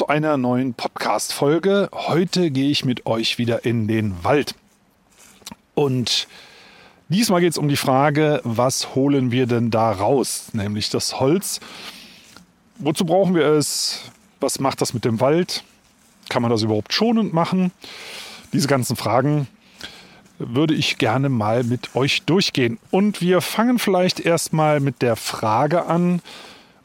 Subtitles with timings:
[0.00, 1.90] Zu einer neuen Podcast-Folge.
[1.92, 4.54] Heute gehe ich mit euch wieder in den Wald.
[5.74, 6.26] Und
[7.10, 10.52] diesmal geht es um die Frage, was holen wir denn da raus?
[10.54, 11.60] Nämlich das Holz.
[12.78, 14.10] Wozu brauchen wir es?
[14.40, 15.64] Was macht das mit dem Wald?
[16.30, 17.70] Kann man das überhaupt schonend machen?
[18.54, 19.48] Diese ganzen Fragen
[20.38, 22.78] würde ich gerne mal mit euch durchgehen.
[22.90, 26.22] Und wir fangen vielleicht erstmal mit der Frage an,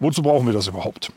[0.01, 1.13] wozu brauchen wir das überhaupt?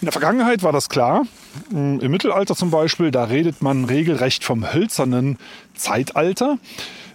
[0.00, 1.26] In der Vergangenheit war das klar.
[1.70, 5.36] Im Mittelalter zum Beispiel, da redet man regelrecht vom hölzernen
[5.74, 6.58] Zeitalter,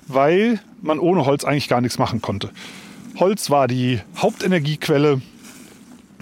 [0.07, 2.51] weil man ohne Holz eigentlich gar nichts machen konnte.
[3.19, 5.19] Holz war die Hauptenergiequelle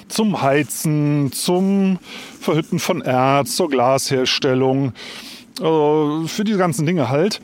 [0.08, 2.00] zum Heizen, zum
[2.40, 4.94] Verhütten von Erz, zur Glasherstellung,
[5.60, 7.42] also für diese ganzen Dinge halt.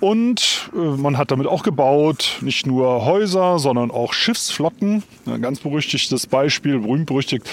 [0.00, 5.02] Und äh, man hat damit auch gebaut, nicht nur Häuser, sondern auch Schiffsflotten.
[5.24, 7.48] Ein ganz berüchtigtes Beispiel, berühmt berüchtigt,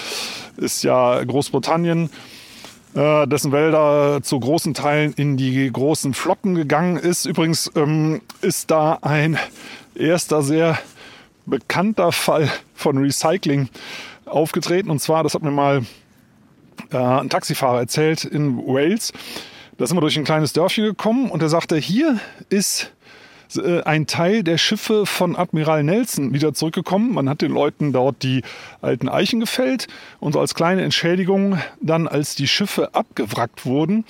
[0.57, 2.09] ist ja Großbritannien,
[2.95, 7.25] äh, dessen Wälder zu großen Teilen in die großen Flotten gegangen ist.
[7.25, 9.37] Übrigens ähm, ist da ein
[9.95, 10.77] erster sehr
[11.45, 13.69] bekannter Fall von Recycling
[14.25, 14.89] aufgetreten.
[14.89, 15.85] Und zwar, das hat mir mal
[16.91, 19.11] äh, ein Taxifahrer erzählt in Wales.
[19.77, 22.91] Da sind wir durch ein kleines Dörfchen gekommen und er sagte, hier ist
[23.85, 27.13] ein Teil der Schiffe von Admiral Nelson wieder zurückgekommen.
[27.13, 28.41] Man hat den Leuten dort die
[28.81, 29.87] alten Eichen gefällt
[30.19, 34.05] und so als kleine Entschädigung dann, als die Schiffe abgewrackt wurden,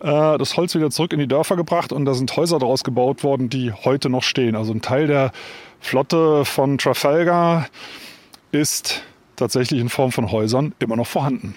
[0.00, 3.24] äh, das Holz wieder zurück in die Dörfer gebracht und da sind Häuser daraus gebaut
[3.24, 4.56] worden, die heute noch stehen.
[4.56, 5.32] Also ein Teil der
[5.80, 7.68] Flotte von Trafalgar
[8.52, 9.02] ist
[9.36, 11.54] tatsächlich in Form von Häusern immer noch vorhanden.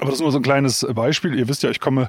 [0.00, 1.36] Aber das ist nur so ein kleines Beispiel.
[1.36, 2.08] Ihr wisst ja, ich komme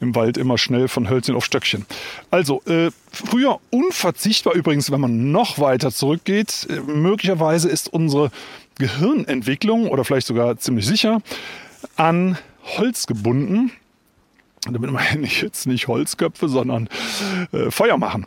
[0.00, 1.86] im Wald immer schnell von Hölzchen auf Stöckchen.
[2.30, 8.30] Also, äh, früher unverzichtbar übrigens, wenn man noch weiter zurückgeht, äh, möglicherweise ist unsere
[8.78, 11.22] Gehirnentwicklung oder vielleicht sogar ziemlich sicher
[11.96, 12.38] an
[12.76, 13.72] Holz gebunden.
[14.70, 16.88] Damit meine ich jetzt nicht Holzköpfe, sondern
[17.52, 18.26] äh, Feuer machen.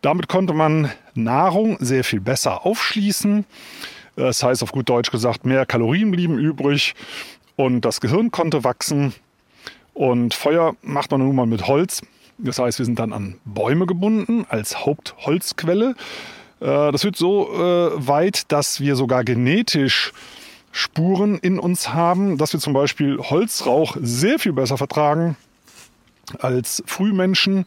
[0.00, 3.44] Damit konnte man Nahrung sehr viel besser aufschließen.
[4.16, 6.94] Das heißt auf gut Deutsch gesagt, mehr Kalorien blieben übrig
[7.56, 9.14] und das Gehirn konnte wachsen.
[9.94, 12.02] Und Feuer macht man nun mal mit Holz.
[12.38, 15.94] Das heißt, wir sind dann an Bäume gebunden als Hauptholzquelle.
[16.60, 20.12] Äh, das wird so äh, weit, dass wir sogar genetisch
[20.72, 25.36] Spuren in uns haben, dass wir zum Beispiel Holzrauch sehr viel besser vertragen
[26.38, 27.66] als Frühmenschen.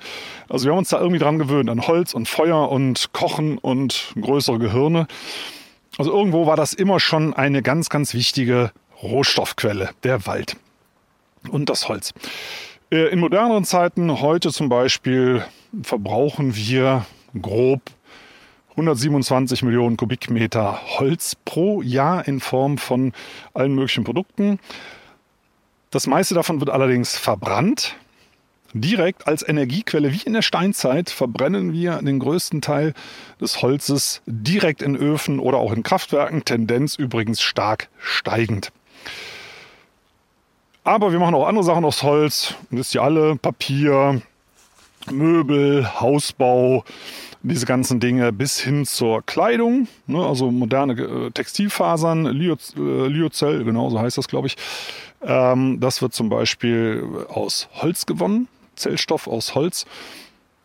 [0.49, 4.13] Also wir haben uns da irgendwie dran gewöhnt, an Holz und Feuer und Kochen und
[4.19, 5.07] größere Gehirne.
[5.97, 8.71] Also irgendwo war das immer schon eine ganz, ganz wichtige
[9.05, 10.57] Rohstoffquelle, der Wald
[11.49, 12.13] und das Holz.
[12.91, 15.43] Äh, in moderneren Zeiten, heute zum Beispiel,
[15.81, 17.05] verbrauchen wir
[17.41, 17.81] grob
[18.71, 23.13] 127 Millionen Kubikmeter Holz pro Jahr in Form von
[23.53, 24.59] allen möglichen Produkten.
[25.91, 27.95] Das meiste davon wird allerdings verbrannt.
[28.73, 32.93] Direkt als Energiequelle, wie in der Steinzeit, verbrennen wir den größten Teil
[33.39, 38.73] des Holzes direkt in Öfen oder auch in Kraftwerken, Tendenz übrigens stark steigend.
[40.83, 42.53] Aber wir machen auch andere Sachen aus Holz.
[42.69, 44.21] Wisst ihr alle, Papier,
[45.11, 46.83] Möbel, Hausbau,
[47.41, 53.99] diese ganzen Dinge bis hin zur Kleidung, ne, also moderne äh, Textilfasern, Lyocell, genau so
[53.99, 54.57] heißt das, glaube ich.
[55.21, 59.85] Ähm, das wird zum Beispiel aus Holz gewonnen, Zellstoff aus Holz,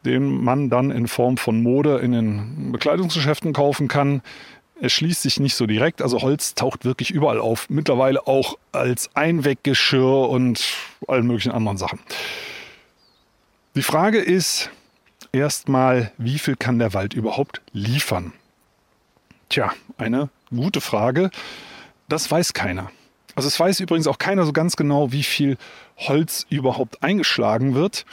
[0.04, 4.22] den man dann in Form von Mode in den Bekleidungsgeschäften kaufen kann.
[4.82, 6.00] Es schließt sich nicht so direkt.
[6.00, 7.68] Also Holz taucht wirklich überall auf.
[7.68, 10.62] Mittlerweile auch als Einweggeschirr und
[11.06, 12.00] allen möglichen anderen Sachen.
[13.74, 14.70] Die Frage ist
[15.32, 18.32] erstmal, wie viel kann der Wald überhaupt liefern?
[19.48, 21.30] Tja, eine gute Frage.
[22.08, 22.90] Das weiß keiner.
[23.36, 25.56] Also es weiß übrigens auch keiner so ganz genau, wie viel
[25.96, 28.06] Holz überhaupt eingeschlagen wird,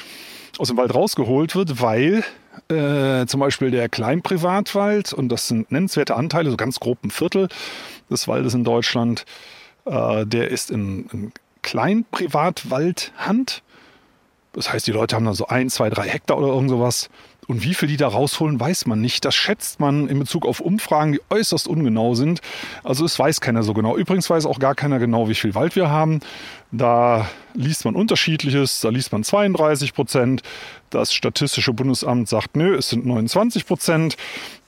[0.58, 2.24] aus dem Wald rausgeholt wird, weil
[2.70, 7.50] äh, zum Beispiel der Kleinprivatwald, und das sind nennenswerte Anteile, so ganz grob ein Viertel
[8.10, 9.26] des Waldes in Deutschland,
[9.86, 11.32] äh, der ist in, in
[11.62, 13.64] Kleinprivatwaldhand.
[14.54, 17.10] Das heißt, die Leute haben dann so ein, zwei, drei Hektar oder irgend sowas.
[17.48, 19.24] Und wie viel die da rausholen, weiß man nicht.
[19.24, 22.42] Das schätzt man in Bezug auf Umfragen, die äußerst ungenau sind.
[22.84, 23.96] Also es weiß keiner so genau.
[23.96, 26.20] Übrigens weiß auch gar keiner genau, wie viel Wald wir haben.
[26.74, 28.82] Da liest man unterschiedliches.
[28.82, 30.42] Da liest man 32 Prozent.
[30.90, 34.18] Das Statistische Bundesamt sagt, nö, es sind 29 Prozent.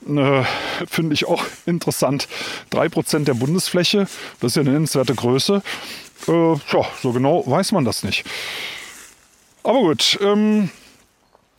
[0.07, 0.43] Äh,
[0.87, 2.29] Finde ich auch interessant.
[2.69, 4.07] Drei Prozent der Bundesfläche,
[4.39, 5.61] das ist ja eine nennenswerte Größe.
[6.29, 8.25] Äh, ja, so genau weiß man das nicht.
[9.63, 10.69] Aber gut, ähm,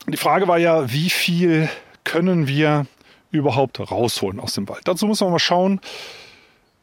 [0.07, 1.69] die Frage war ja, wie viel
[2.03, 2.85] können wir
[3.31, 4.81] überhaupt rausholen aus dem Wald?
[4.85, 5.79] Dazu muss man mal schauen,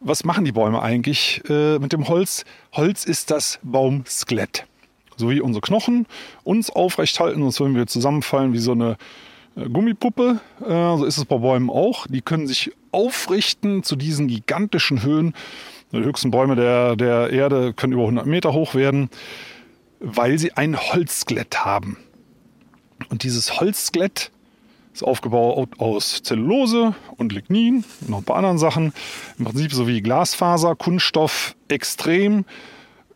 [0.00, 2.44] was machen die Bäume eigentlich äh, mit dem Holz?
[2.73, 4.65] Holz ist das Baumskelett.
[5.17, 6.06] So wie unsere Knochen
[6.44, 8.97] uns aufrecht halten, sonst würden wir zusammenfallen wie so eine
[9.56, 10.41] äh, Gummipuppe.
[10.61, 12.06] Äh, so ist es bei Bäumen auch.
[12.06, 15.35] Die können sich aufrichten zu diesen gigantischen Höhen.
[15.93, 19.11] Die höchsten Bäume der, der Erde können über 100 Meter hoch werden,
[19.99, 21.97] weil sie ein Holzskelett haben.
[23.09, 24.31] Und dieses Holzskelett
[24.93, 28.93] ist aufgebaut aus Zellulose und Lignin und noch ein paar anderen Sachen.
[29.39, 32.45] Im Prinzip so wie Glasfaser, Kunststoff, extrem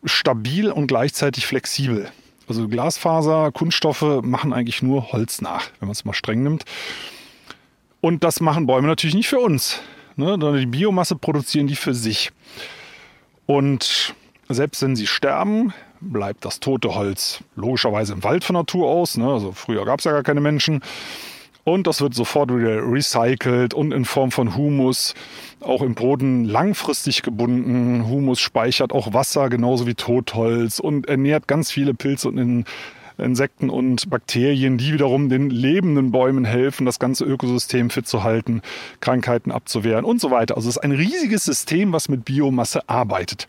[0.05, 2.09] stabil und gleichzeitig flexibel.
[2.47, 6.65] Also Glasfaser, Kunststoffe machen eigentlich nur Holz nach, wenn man es mal streng nimmt.
[8.01, 9.79] Und das machen Bäume natürlich nicht für uns.
[10.17, 10.37] Ne?
[10.59, 12.31] Die Biomasse produzieren die für sich.
[13.45, 14.13] Und
[14.49, 15.73] selbst wenn sie sterben,
[16.11, 19.17] bleibt das tote Holz logischerweise im Wald von Natur aus.
[19.17, 19.27] Ne?
[19.27, 20.81] Also früher gab es ja gar keine Menschen.
[21.65, 25.13] Und das wird sofort wieder recycelt und in Form von Humus
[25.61, 28.05] auch im Boden langfristig gebunden.
[28.09, 32.65] Humus speichert auch Wasser, genauso wie Totholz und ernährt ganz viele Pilze und
[33.17, 38.61] Insekten und Bakterien, die wiederum den lebenden Bäumen helfen, das ganze Ökosystem fit zu halten,
[38.99, 40.57] Krankheiten abzuwehren und so weiter.
[40.57, 43.47] Also es ist ein riesiges System, was mit Biomasse arbeitet.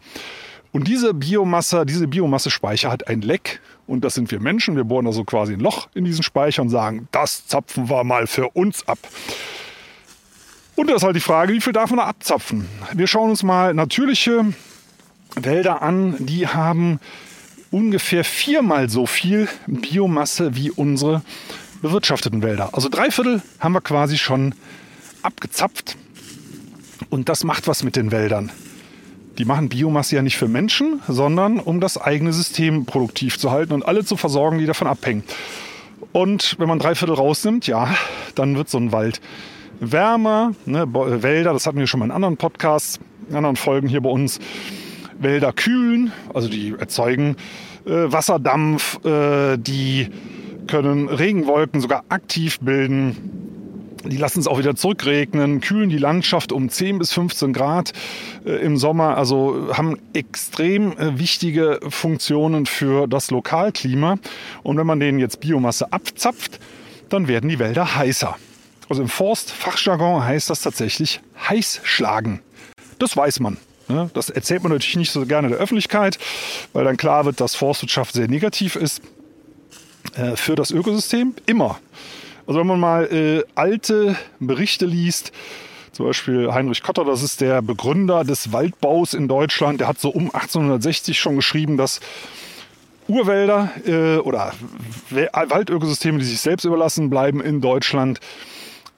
[0.74, 4.74] Und diese Biomasse, diese Biomassespeicher hat ein Leck und das sind wir Menschen.
[4.74, 8.26] Wir bohren also quasi ein Loch in diesen Speicher und sagen, das zapfen wir mal
[8.26, 8.98] für uns ab.
[10.74, 12.68] Und das ist halt die Frage, wie viel darf man da abzapfen?
[12.92, 14.52] Wir schauen uns mal natürliche
[15.36, 16.98] Wälder an, die haben
[17.70, 21.22] ungefähr viermal so viel Biomasse wie unsere
[21.82, 22.70] bewirtschafteten Wälder.
[22.72, 24.56] Also drei Viertel haben wir quasi schon
[25.22, 25.96] abgezapft.
[27.10, 28.50] Und das macht was mit den Wäldern.
[29.38, 33.72] Die machen Biomasse ja nicht für Menschen, sondern um das eigene System produktiv zu halten
[33.72, 35.24] und alle zu versorgen, die davon abhängen.
[36.12, 37.88] Und wenn man drei Viertel rausnimmt, ja,
[38.36, 39.20] dann wird so ein Wald
[39.80, 40.52] wärmer.
[40.66, 44.10] Ne, Wälder, das hatten wir schon mal in anderen Podcasts, in anderen Folgen hier bei
[44.10, 44.38] uns.
[45.18, 47.36] Wälder kühlen, also die erzeugen
[47.86, 50.08] äh, Wasserdampf, äh, die
[50.66, 53.43] können Regenwolken sogar aktiv bilden
[54.04, 57.92] die lassen es auch wieder zurückregnen, kühlen die Landschaft um 10 bis 15 Grad
[58.44, 64.18] äh, im Sommer, also haben extrem äh, wichtige Funktionen für das Lokalklima.
[64.62, 66.60] Und wenn man denen jetzt Biomasse abzapft,
[67.08, 68.36] dann werden die Wälder heißer.
[68.88, 72.40] Also im Forstfachjargon heißt das tatsächlich heißschlagen.
[72.98, 73.56] Das weiß man.
[73.88, 74.10] Ne?
[74.14, 76.18] Das erzählt man natürlich nicht so gerne der Öffentlichkeit,
[76.72, 79.02] weil dann klar wird, dass Forstwirtschaft sehr negativ ist
[80.16, 81.34] äh, für das Ökosystem.
[81.46, 81.78] Immer.
[82.46, 85.32] Also wenn man mal äh, alte Berichte liest,
[85.92, 90.10] zum Beispiel Heinrich Kotter, das ist der Begründer des Waldbaus in Deutschland, der hat so
[90.10, 92.00] um 1860 schon geschrieben, dass
[93.08, 94.52] Urwälder äh, oder
[95.10, 98.20] Waldökosysteme, die sich selbst überlassen, bleiben in Deutschland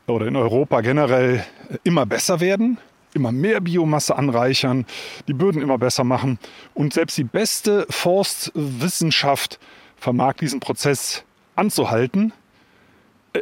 [0.06, 1.44] oder in Europa generell
[1.84, 2.78] immer besser werden,
[3.14, 4.86] immer mehr Biomasse anreichern,
[5.28, 6.38] die Böden immer besser machen.
[6.74, 9.58] Und selbst die beste Forstwissenschaft
[9.96, 11.24] vermag diesen Prozess
[11.56, 12.32] anzuhalten,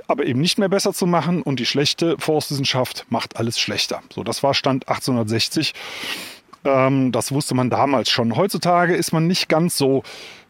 [0.07, 4.03] aber eben nicht mehr besser zu machen und die schlechte Forstwissenschaft macht alles schlechter.
[4.13, 5.75] So, das war Stand 1860.
[6.65, 8.37] Ähm, das wusste man damals schon.
[8.37, 10.03] Heutzutage ist man nicht ganz so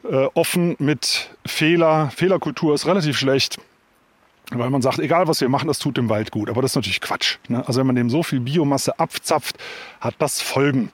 [0.04, 2.10] äh, offen mit Fehler.
[2.14, 3.58] Fehlerkultur ist relativ schlecht.
[4.50, 6.50] Weil man sagt, egal was wir machen, das tut dem Wald gut.
[6.50, 7.38] Aber das ist natürlich Quatsch.
[7.48, 7.66] Ne?
[7.66, 9.56] Also wenn man dem so viel Biomasse abzapft,
[10.00, 10.90] hat das Folgen.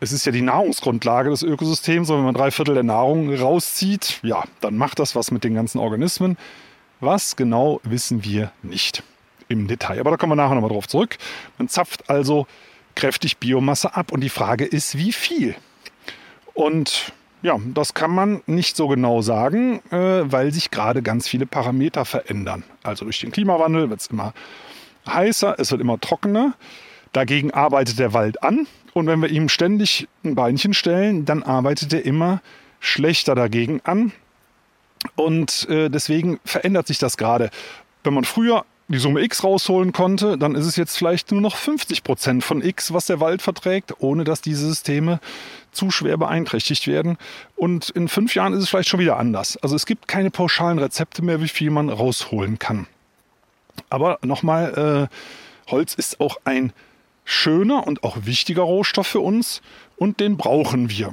[0.00, 2.10] Es ist ja die Nahrungsgrundlage des Ökosystems.
[2.10, 5.54] Und wenn man drei Viertel der Nahrung rauszieht, ja, dann macht das was mit den
[5.54, 6.36] ganzen Organismen.
[7.00, 9.02] Was genau wissen wir nicht
[9.48, 10.00] im Detail.
[10.00, 11.18] Aber da kommen wir nachher nochmal drauf zurück.
[11.58, 12.46] Man zapft also
[12.94, 15.54] kräftig Biomasse ab und die Frage ist, wie viel?
[16.54, 17.12] Und
[17.42, 22.04] ja, das kann man nicht so genau sagen, äh, weil sich gerade ganz viele Parameter
[22.04, 22.64] verändern.
[22.82, 24.32] Also durch den Klimawandel wird es immer
[25.06, 26.54] heißer, es wird immer trockener.
[27.12, 28.66] Dagegen arbeitet der Wald an.
[28.94, 32.40] Und wenn wir ihm ständig ein Beinchen stellen, dann arbeitet er immer
[32.80, 34.12] schlechter dagegen an.
[35.14, 37.50] Und äh, deswegen verändert sich das gerade.
[38.02, 41.56] Wenn man früher die Summe X rausholen konnte, dann ist es jetzt vielleicht nur noch
[41.56, 45.18] 50 Prozent von X, was der Wald verträgt, ohne dass diese Systeme
[45.72, 47.18] zu schwer beeinträchtigt werden.
[47.56, 49.56] Und in fünf Jahren ist es vielleicht schon wieder anders.
[49.56, 52.86] Also es gibt keine pauschalen Rezepte mehr, wie viel man rausholen kann.
[53.90, 56.72] Aber nochmal, äh, Holz ist auch ein
[57.24, 59.62] schöner und auch wichtiger Rohstoff für uns
[59.96, 61.12] und den brauchen wir.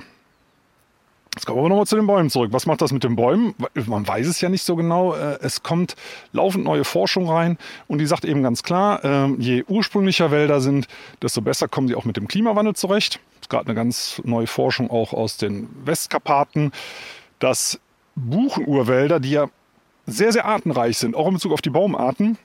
[1.35, 2.53] Jetzt kommen wir nochmal zu den Bäumen zurück.
[2.53, 3.55] Was macht das mit den Bäumen?
[3.87, 5.15] Man weiß es ja nicht so genau.
[5.15, 5.95] Äh, es kommt
[6.31, 10.87] laufend neue Forschung rein und die sagt eben ganz klar, äh, je ursprünglicher Wälder sind,
[11.21, 13.19] desto besser kommen sie auch mit dem Klimawandel zurecht.
[13.41, 16.71] Es gerade eine ganz neue Forschung auch aus den Westkarpaten,
[17.39, 17.79] dass
[18.15, 19.47] Buchenurwälder, die ja
[20.05, 22.37] sehr, sehr artenreich sind, auch in Bezug auf die Baumarten,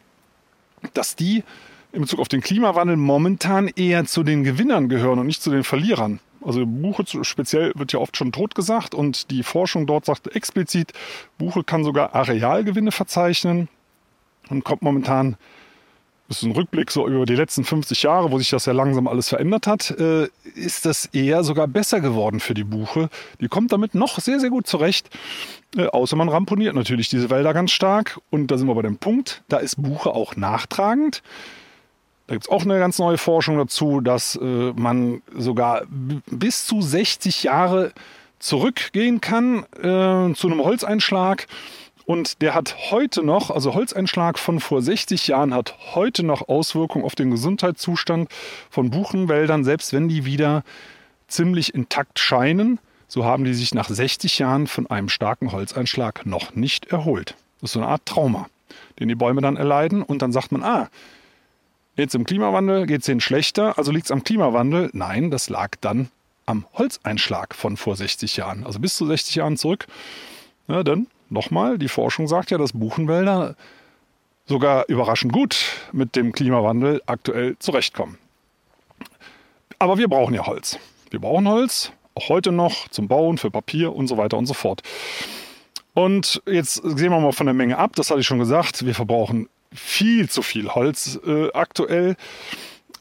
[0.94, 1.44] dass die
[1.92, 5.64] in Bezug auf den Klimawandel momentan eher zu den Gewinnern gehören und nicht zu den
[5.64, 6.20] Verlierern.
[6.48, 10.94] Also Buche speziell wird ja oft schon tot gesagt und die Forschung dort sagt explizit,
[11.36, 13.68] Buche kann sogar Arealgewinne verzeichnen
[14.48, 15.36] und kommt momentan,
[16.26, 19.08] das ist ein Rückblick so über die letzten 50 Jahre, wo sich das ja langsam
[19.08, 23.10] alles verändert hat, äh, ist das eher sogar besser geworden für die Buche.
[23.42, 25.10] Die kommt damit noch sehr, sehr gut zurecht,
[25.76, 28.96] äh, außer man ramponiert natürlich diese Wälder ganz stark und da sind wir bei dem
[28.96, 31.22] Punkt, da ist Buche auch nachtragend.
[32.28, 35.82] Da gibt es auch eine ganz neue Forschung dazu, dass äh, man sogar
[36.30, 37.92] bis zu 60 Jahre
[38.38, 41.46] zurückgehen kann äh, zu einem Holzeinschlag.
[42.04, 47.06] Und der hat heute noch, also Holzeinschlag von vor 60 Jahren hat heute noch Auswirkungen
[47.06, 48.30] auf den Gesundheitszustand
[48.68, 50.64] von Buchenwäldern, selbst wenn die wieder
[51.28, 52.78] ziemlich intakt scheinen.
[53.08, 57.36] So haben die sich nach 60 Jahren von einem starken Holzeinschlag noch nicht erholt.
[57.62, 58.48] Das ist so eine Art Trauma,
[59.00, 60.02] den die Bäume dann erleiden.
[60.02, 60.90] Und dann sagt man, ah,
[61.98, 64.88] Jetzt im Klimawandel geht es ihnen schlechter, also liegt es am Klimawandel?
[64.92, 66.10] Nein, das lag dann
[66.46, 69.88] am Holzeinschlag von vor 60 Jahren, also bis zu 60 Jahren zurück.
[70.68, 73.56] Ja, denn nochmal, die Forschung sagt ja, dass Buchenwälder
[74.46, 75.58] sogar überraschend gut
[75.90, 78.16] mit dem Klimawandel aktuell zurechtkommen.
[79.80, 80.78] Aber wir brauchen ja Holz.
[81.10, 84.54] Wir brauchen Holz, auch heute noch zum Bauen, für Papier und so weiter und so
[84.54, 84.82] fort.
[85.94, 88.94] Und jetzt sehen wir mal von der Menge ab, das hatte ich schon gesagt, wir
[88.94, 92.16] verbrauchen viel zu viel Holz äh, aktuell.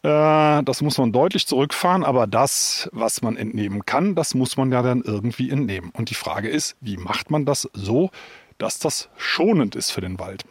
[0.04, 4.72] Äh, das muss man deutlich zurückfahren, aber das, was man entnehmen kann, das muss man
[4.72, 5.92] ja dann irgendwie entnehmen.
[5.94, 8.12] Und die Frage ist, wie macht man das so,
[8.58, 10.46] dass das schonend ist für den Wald?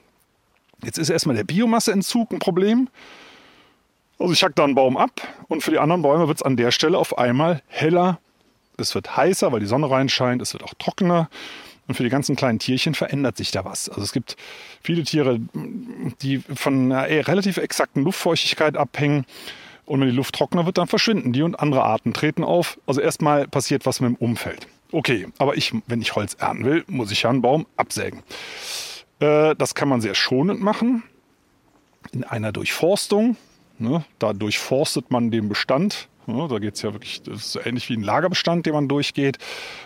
[0.83, 2.89] Jetzt ist erstmal der Biomasseentzug ein Problem.
[4.19, 5.13] Also ich hack da einen Baum ab
[5.49, 8.19] und für die anderen Bäume wird es an der Stelle auf einmal heller.
[8.79, 10.43] Es wird heißer, weil die Sonne reinscheint.
[10.43, 11.29] Es wird auch trockener.
[11.89, 13.89] Und für die ganzen kleinen Tierchen verändert sich da was.
[13.89, 14.37] Also es gibt
[14.83, 15.41] viele Tiere,
[16.23, 19.25] die von einer relativ exakten Luftfeuchtigkeit abhängen.
[19.85, 22.79] Und wenn die Luft trockener wird, dann verschwinden die und andere Arten treten auf.
[22.87, 24.67] Also erstmal passiert was mit dem Umfeld.
[24.91, 28.23] Okay, aber ich, wenn ich Holz ernten will, muss ich ja einen Baum absägen.
[29.21, 31.05] Äh, das kann man sehr schonend machen.
[32.13, 33.37] In einer Durchforstung.
[33.79, 38.03] Ne, da durchforstet man den Bestand da geht es ja wirklich, so ähnlich wie ein
[38.03, 39.39] Lagerbestand, den man durchgeht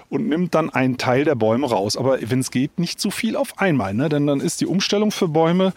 [0.08, 1.96] und nimmt dann einen Teil der Bäume raus.
[1.96, 4.08] Aber wenn es geht, nicht zu viel auf einmal, ne?
[4.08, 5.72] denn dann ist die Umstellung für Bäume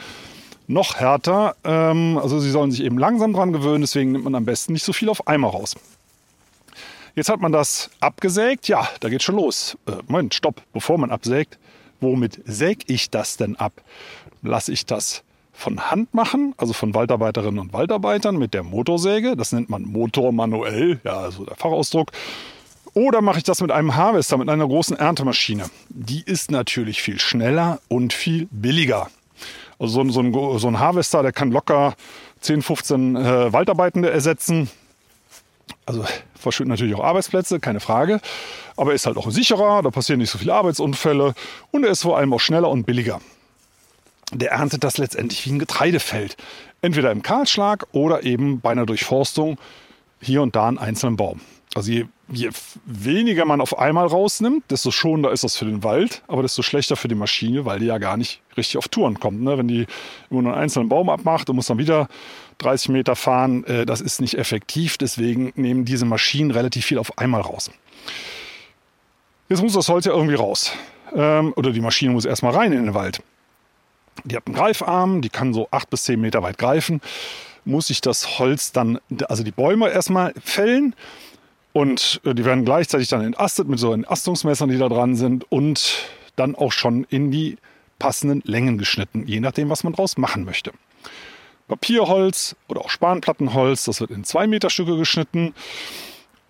[0.67, 1.55] noch härter.
[1.63, 4.83] Ähm, also sie sollen sich eben langsam dran gewöhnen, deswegen nimmt man am besten nicht
[4.83, 5.75] so viel auf einmal raus.
[7.15, 9.77] Jetzt hat man das abgesägt, ja, da geht schon los.
[9.85, 11.59] Äh, Moment, stopp, bevor man absägt,
[11.99, 13.73] womit säge ich das denn ab?
[14.41, 15.23] Lasse ich das
[15.53, 19.37] von Hand machen, also von Waldarbeiterinnen und Waldarbeitern mit der Motorsäge.
[19.37, 22.11] Das nennt man Motor manuell, ja, also der Fachausdruck.
[22.95, 25.65] Oder mache ich das mit einem Harvester, mit einer großen Erntemaschine.
[25.89, 29.09] Die ist natürlich viel schneller und viel billiger.
[29.79, 31.95] Also so, so, ein, so ein Harvester, der kann locker
[32.41, 34.69] 10, 15 äh, Waldarbeitende ersetzen.
[35.85, 36.05] Also
[36.35, 38.19] verschwinden natürlich auch Arbeitsplätze, keine Frage.
[38.75, 41.33] Aber er ist halt auch sicherer, da passieren nicht so viele Arbeitsunfälle
[41.71, 43.21] und er ist vor allem auch schneller und billiger
[44.33, 46.37] der erntet das letztendlich wie ein Getreidefeld.
[46.81, 49.57] Entweder im Kahlschlag oder eben bei einer Durchforstung
[50.21, 51.41] hier und da einen einzelnen Baum.
[51.75, 52.49] Also je, je,
[52.85, 56.95] weniger man auf einmal rausnimmt, desto schonender ist das für den Wald, aber desto schlechter
[56.95, 59.41] für die Maschine, weil die ja gar nicht richtig auf Touren kommt.
[59.41, 59.57] Ne?
[59.57, 59.87] Wenn die
[60.29, 62.07] immer nur einen einzelnen Baum abmacht und muss dann wieder
[62.59, 64.97] 30 Meter fahren, äh, das ist nicht effektiv.
[64.97, 67.71] Deswegen nehmen diese Maschinen relativ viel auf einmal raus.
[69.49, 70.73] Jetzt muss das Holz ja irgendwie raus.
[71.15, 73.21] Ähm, oder die Maschine muss erstmal rein in den Wald.
[74.23, 77.01] Die hat einen Greifarm, die kann so acht bis zehn Meter weit greifen.
[77.65, 80.95] Muss ich das Holz dann, also die Bäume erstmal fällen
[81.71, 86.05] und äh, die werden gleichzeitig dann entastet mit so Entastungsmessern, die da dran sind und
[86.35, 87.57] dann auch schon in die
[87.99, 90.71] passenden Längen geschnitten, je nachdem, was man draus machen möchte.
[91.67, 95.53] Papierholz oder auch Spanplattenholz, das wird in zwei Meter Stücke geschnitten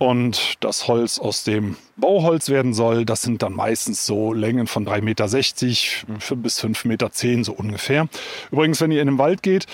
[0.03, 3.05] und das Holz aus dem Bauholz werden soll.
[3.05, 7.09] Das sind dann meistens so Längen von 3,60 Meter bis 5,10 Meter
[7.43, 8.07] so ungefähr.
[8.51, 9.65] Übrigens, wenn ihr in den Wald geht,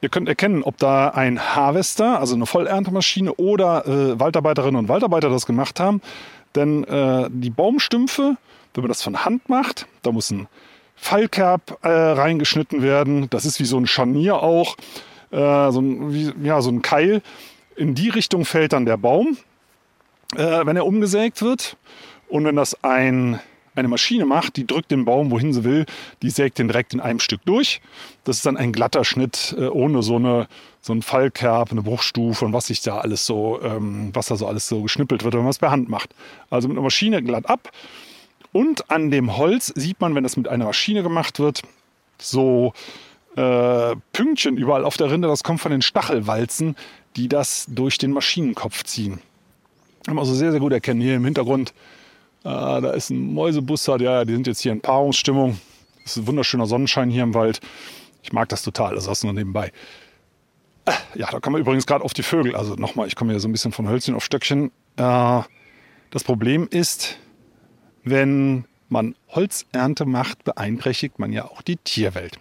[0.00, 5.28] Ihr könnt erkennen, ob da ein Harvester, also eine Vollerntemaschine oder äh, Waldarbeiterinnen und Waldarbeiter
[5.28, 6.00] das gemacht haben.
[6.54, 8.36] Denn äh, die Baumstümpfe,
[8.74, 10.46] wenn man das von Hand macht, da muss ein
[10.94, 13.28] Fallkerb äh, reingeschnitten werden.
[13.30, 14.76] Das ist wie so ein Scharnier auch,
[15.32, 17.20] äh, so, ein, wie, ja, so ein Keil.
[17.74, 19.36] In die Richtung fällt dann der Baum
[20.36, 21.76] äh, wenn er umgesägt wird.
[22.28, 23.40] Und wenn das ein,
[23.74, 25.86] eine Maschine macht, die drückt den Baum, wohin sie will,
[26.22, 27.80] die sägt den direkt in einem Stück durch.
[28.24, 30.48] Das ist dann ein glatter Schnitt äh, ohne so eine
[30.80, 34.46] so ein Fallkerb, eine Bruchstufe und was sich da alles so, ähm, was da so
[34.46, 36.14] alles so geschnippelt wird, wenn man es per Hand macht.
[36.50, 37.70] Also mit einer Maschine glatt ab.
[38.52, 41.62] Und an dem Holz sieht man, wenn das mit einer Maschine gemacht wird,
[42.18, 42.72] so
[43.36, 45.28] äh, Pünktchen überall auf der Rinde.
[45.28, 46.74] Das kommt von den Stachelwalzen,
[47.16, 49.20] die das durch den Maschinenkopf ziehen.
[50.08, 51.02] Kann man also sehr, sehr gut erkennen.
[51.02, 51.74] Hier im Hintergrund,
[52.42, 54.00] äh, da ist ein Mäusebussard.
[54.00, 55.60] Ja, die sind jetzt hier in Paarungsstimmung.
[56.02, 57.60] Es ist ein wunderschöner Sonnenschein hier im Wald.
[58.22, 59.70] Ich mag das total, das du nur nebenbei.
[60.86, 62.56] Äh, ja, da kann man übrigens gerade auf die Vögel.
[62.56, 64.70] Also nochmal, ich komme hier so ein bisschen von Hölzchen auf Stöckchen.
[64.96, 65.42] Äh,
[66.10, 67.18] das Problem ist,
[68.02, 72.38] wenn man Holzernte macht, beeinträchtigt man ja auch die Tierwelt.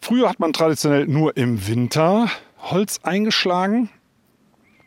[0.00, 3.90] Früher hat man traditionell nur im Winter Holz eingeschlagen.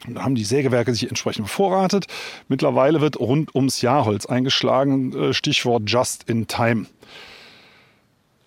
[0.07, 2.05] Da haben die Sägewerke sich entsprechend bevorratet.
[2.47, 5.13] Mittlerweile wird rund ums Jahr Holz eingeschlagen.
[5.13, 6.85] Äh, Stichwort Just in Time.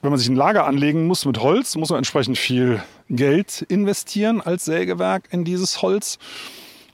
[0.01, 4.41] Wenn man sich ein Lager anlegen muss mit Holz, muss man entsprechend viel Geld investieren
[4.41, 6.19] als Sägewerk in dieses Holz.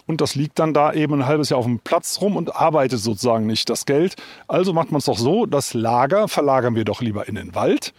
[0.06, 3.00] Und das liegt dann da eben ein halbes Jahr auf dem Platz rum und arbeitet
[3.00, 4.16] sozusagen nicht das Geld.
[4.48, 7.92] Also macht man es doch so, das Lager verlagern wir doch lieber in den Wald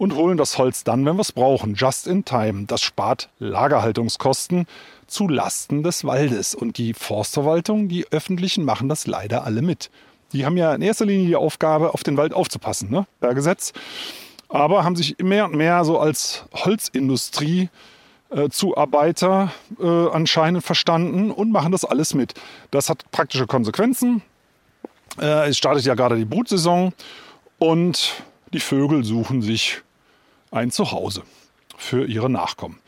[0.00, 2.64] und holen das Holz dann, wenn wir es brauchen, just in time.
[2.64, 4.66] Das spart Lagerhaltungskosten
[5.06, 6.54] zu Lasten des Waldes.
[6.54, 9.90] Und die Forstverwaltung, die öffentlichen, machen das leider alle mit.
[10.32, 13.06] Die haben ja in erster Linie die Aufgabe, auf den Wald aufzupassen, ne?
[13.20, 13.74] per Gesetz.
[14.48, 17.68] Aber haben sich mehr und mehr so als Holzindustrie
[18.30, 22.32] äh, Zuarbeiter äh, anscheinend verstanden und machen das alles mit.
[22.70, 24.22] Das hat praktische Konsequenzen.
[25.20, 26.94] Äh, es startet ja gerade die Brutsaison
[27.58, 28.14] und
[28.54, 29.82] die Vögel suchen sich
[30.50, 31.22] ein Zuhause
[31.76, 32.78] für ihre Nachkommen.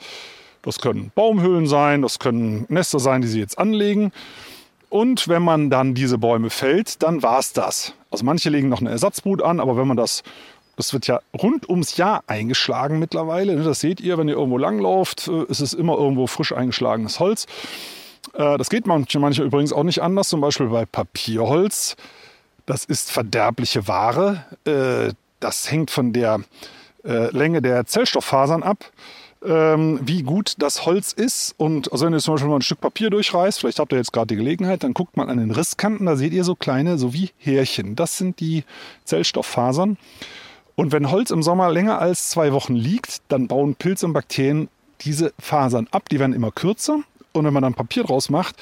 [0.63, 4.13] Das können Baumhöhlen sein, das können Nester sein, die sie jetzt anlegen.
[4.91, 7.95] Und wenn man dann diese Bäume fällt, dann war es das.
[8.11, 10.23] Also manche legen noch eine Ersatzbrut an, aber wenn man das,
[10.77, 13.57] das wird ja rund ums Jahr eingeschlagen mittlerweile.
[13.57, 13.65] Ne?
[13.65, 17.47] Das seht ihr, wenn ihr irgendwo langlauft, äh, ist es immer irgendwo frisch eingeschlagenes Holz.
[18.35, 21.97] Äh, das geht manche, manche übrigens auch nicht anders, zum Beispiel bei Papierholz.
[22.67, 24.45] Das ist verderbliche Ware.
[24.65, 26.41] Äh, das hängt von der
[27.05, 28.93] Länge der Zellstofffasern ab
[29.45, 31.55] ähm, wie gut das Holz ist.
[31.57, 34.13] Und also wenn ihr zum Beispiel mal ein Stück Papier durchreißt, vielleicht habt ihr jetzt
[34.13, 37.13] gerade die Gelegenheit, dann guckt man an den Risskanten, da seht ihr so kleine, so
[37.13, 37.97] wie Härchen.
[37.97, 38.65] Das sind die
[39.05, 39.97] Zellstofffasern.
[40.75, 44.69] Und wenn Holz im Sommer länger als zwei Wochen liegt, dann bauen Pilze und Bakterien
[45.03, 46.09] diese Fasern ab.
[46.09, 47.01] Die werden immer kürzer.
[47.33, 48.57] Und wenn man dann Papier draus macht,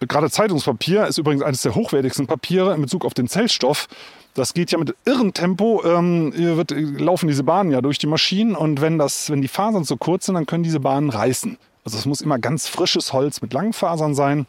[0.00, 3.88] gerade Zeitungspapier ist übrigens eines der hochwertigsten Papiere in Bezug auf den Zellstoff.
[4.34, 8.54] Das geht ja mit irrem Tempo, ähm, wird, laufen diese Bahnen ja durch die Maschinen
[8.54, 11.56] und wenn, das, wenn die Fasern zu kurz sind, dann können diese Bahnen reißen.
[11.84, 14.46] Also es muss immer ganz frisches Holz mit langen Fasern sein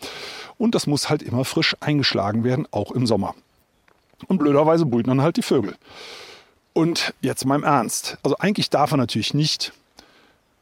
[0.57, 3.35] und das muss halt immer frisch eingeschlagen werden, auch im Sommer.
[4.27, 5.75] Und blöderweise brüten dann halt die Vögel.
[6.73, 8.17] Und jetzt mal im Ernst.
[8.23, 9.71] Also eigentlich darf man natürlich nicht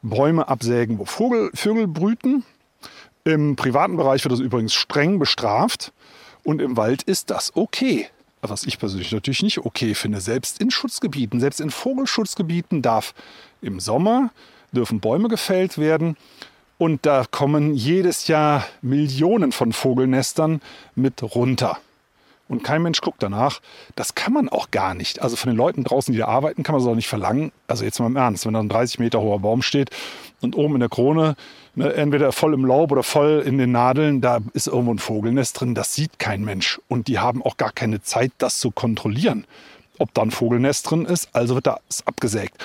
[0.02, 2.44] Bäume absägen, wo Vogel, Vögel brüten.
[3.26, 5.92] Im privaten Bereich wird das übrigens streng bestraft.
[6.44, 8.08] Und im Wald ist das okay
[8.50, 10.22] was ich persönlich natürlich nicht okay finde.
[10.22, 13.14] Selbst in Schutzgebieten, selbst in Vogelschutzgebieten darf
[13.62, 14.32] im Sommer
[14.72, 16.18] dürfen Bäume gefällt werden
[16.78, 20.62] und da kommen jedes Jahr Millionen von Vogelnestern
[20.96, 21.78] mit runter.
[22.48, 23.60] Und kein Mensch guckt danach.
[23.96, 25.20] Das kann man auch gar nicht.
[25.22, 27.52] Also von den Leuten draußen, die da arbeiten, kann man es auch nicht verlangen.
[27.68, 29.90] Also jetzt mal im Ernst, wenn da ein 30 Meter hoher Baum steht
[30.42, 31.36] und oben in der Krone,
[31.76, 35.60] ne, entweder voll im Laub oder voll in den Nadeln, da ist irgendwo ein Vogelnest
[35.60, 35.76] drin.
[35.76, 36.80] Das sieht kein Mensch.
[36.88, 39.46] Und die haben auch gar keine Zeit, das zu kontrollieren,
[39.98, 41.30] ob da ein Vogelnest drin ist.
[41.34, 42.56] Also wird das abgesägt.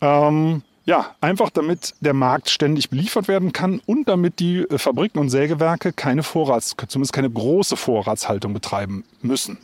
[0.00, 5.18] Ähm, ja, einfach damit der Markt ständig beliefert werden kann und damit die äh, Fabriken
[5.18, 9.58] und Sägewerke keine Vorrats, zumindest keine große Vorratshaltung betreiben müssen.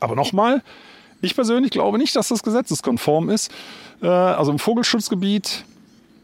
[0.00, 0.62] Aber nochmal,
[1.20, 3.50] ich persönlich glaube nicht, dass das gesetzeskonform ist.
[4.02, 5.64] Äh, also im Vogelschutzgebiet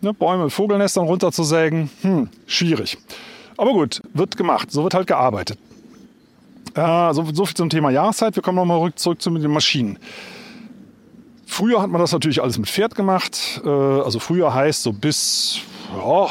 [0.00, 2.98] ne, Bäume mit Vogelnestern runterzusägen, hm, schwierig.
[3.56, 5.58] Aber gut, wird gemacht, so wird halt gearbeitet.
[6.74, 8.36] Äh, so, so viel zum Thema Jahreszeit.
[8.36, 9.98] Wir kommen nochmal zurück zu den Maschinen.
[11.46, 13.60] Früher hat man das natürlich alles mit Pferd gemacht.
[13.64, 15.60] Äh, also früher heißt so bis
[15.96, 16.28] ja,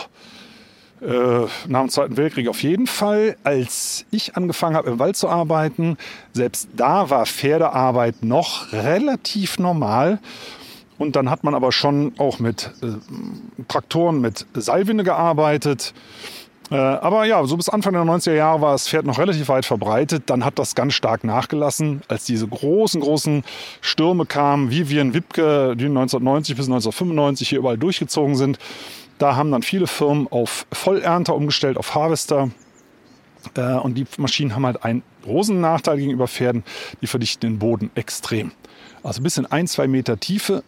[1.01, 3.35] äh, nach dem Zweiten Weltkrieg auf jeden Fall.
[3.43, 5.97] Als ich angefangen habe, im Wald zu arbeiten,
[6.33, 10.19] selbst da war Pferdearbeit noch relativ normal.
[10.99, 12.87] Und dann hat man aber schon auch mit äh,
[13.67, 15.93] Traktoren mit Seilwinde gearbeitet.
[16.71, 19.65] Äh, aber ja, so bis Anfang der 90er Jahre war das Pferd noch relativ weit
[19.65, 20.23] verbreitet.
[20.27, 23.43] Dann hat das ganz stark nachgelassen, als diese großen, großen
[23.81, 28.59] Stürme kamen, wie wir in Wipke, die 1990 bis 1995 hier überall durchgezogen sind.
[29.17, 32.51] Da haben dann viele Firmen auf Vollernter umgestellt, auf Harvester.
[33.55, 36.63] Äh, und die Maschinen haben halt einen großen Nachteil gegenüber Pferden,
[37.01, 38.51] die verdichten den Boden extrem.
[39.01, 40.63] Also bis in ein, zwei Meter Tiefe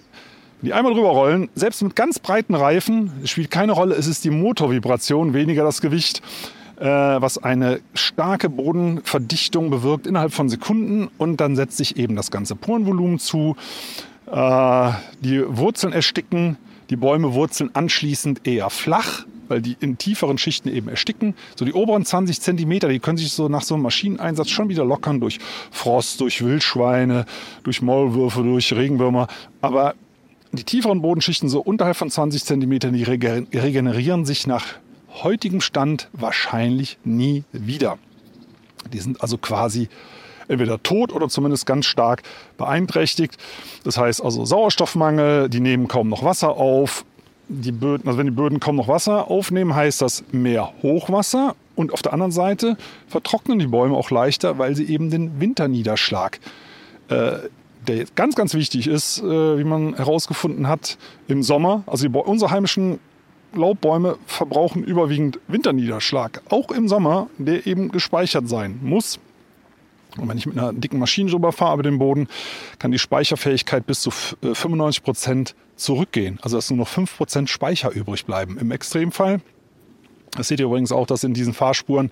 [0.62, 4.30] die einmal drüber rollen, selbst mit ganz breiten Reifen, spielt keine Rolle, es ist die
[4.30, 6.22] Motorvibration, weniger das Gewicht,
[6.80, 12.32] äh, was eine starke Bodenverdichtung bewirkt innerhalb von Sekunden und dann setzt sich eben das
[12.32, 13.56] ganze Porenvolumen zu.
[14.32, 16.58] Äh, die Wurzeln ersticken,
[16.90, 21.36] die Bäume wurzeln anschließend eher flach, weil die in tieferen Schichten eben ersticken.
[21.56, 24.86] So die oberen 20 Zentimeter, die können sich so nach so einem Maschineneinsatz schon wieder
[24.86, 25.40] lockern durch
[25.72, 27.26] Frost, durch Wildschweine,
[27.64, 29.28] durch Maulwürfe, durch Regenwürmer.
[29.62, 29.94] Aber
[30.52, 34.66] die tieferen Bodenschichten, so unterhalb von 20 Zentimetern, die regenerieren sich nach
[35.24, 37.98] heutigem Stand wahrscheinlich nie wieder.
[38.92, 39.90] Die sind also quasi
[40.48, 42.24] entweder tot oder zumindest ganz stark
[42.58, 43.38] beeinträchtigt.
[43.84, 47.06] Das heißt also Sauerstoffmangel, die nehmen kaum noch Wasser auf.
[47.48, 51.56] Die Böden, also wenn die Böden kaum noch Wasser aufnehmen, heißt das mehr Hochwasser.
[51.76, 56.40] Und auf der anderen Seite vertrocknen die Bäume auch leichter, weil sie eben den Winterniederschlag
[57.10, 57.38] äh,
[57.88, 61.84] der jetzt ganz, ganz wichtig ist, äh, wie man herausgefunden hat, im Sommer.
[61.88, 63.00] Also unsere heimischen
[63.54, 69.20] Laubbäume verbrauchen überwiegend Winterniederschlag, auch im Sommer, der eben gespeichert sein muss.
[70.18, 72.28] Und wenn ich mit einer dicken Maschine drüber fahre über den Boden,
[72.80, 76.38] kann die Speicherfähigkeit bis zu 95 äh, Prozent zurückgehen.
[76.42, 78.58] Also dass nur noch 5 Prozent Speicher übrig bleiben.
[78.58, 79.42] Im Extremfall
[80.32, 82.10] das seht ihr übrigens auch, dass in diesen Fahrspuren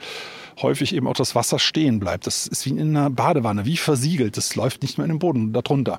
[0.62, 2.28] häufig eben auch das Wasser stehen bleibt.
[2.28, 4.38] Das ist wie in einer Badewanne, wie versiegelt.
[4.38, 5.98] Das läuft nicht mehr in den Boden darunter.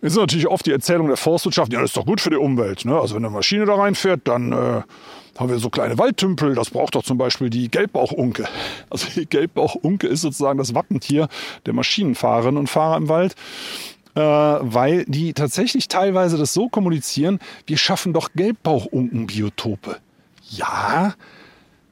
[0.00, 2.36] Es ist natürlich oft die Erzählung der Forstwirtschaft, ja, das ist doch gut für die
[2.36, 2.84] Umwelt.
[2.84, 2.94] Ne?
[2.94, 4.82] Also wenn eine Maschine da reinfährt, dann äh,
[5.38, 6.54] haben wir so kleine Waldtümpel.
[6.54, 8.46] Das braucht doch zum Beispiel die Gelbbauchunke.
[8.90, 11.28] Also die Gelbbauchunke ist sozusagen das Wappentier
[11.64, 13.34] der Maschinenfahrerinnen und Fahrer im Wald.
[14.14, 19.96] Äh, weil die tatsächlich teilweise das so kommunizieren, wir schaffen doch Gelbbauchunkenbiotope.
[20.50, 21.14] Ja,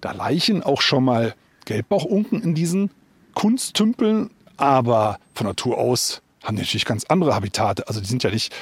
[0.02, 1.34] da leichen auch schon mal
[1.64, 2.90] Gelbbauchunken in diesen
[3.34, 7.86] Kunsttümpeln, aber von Natur aus haben die natürlich ganz andere Habitate.
[7.86, 8.52] Also die sind ja nicht,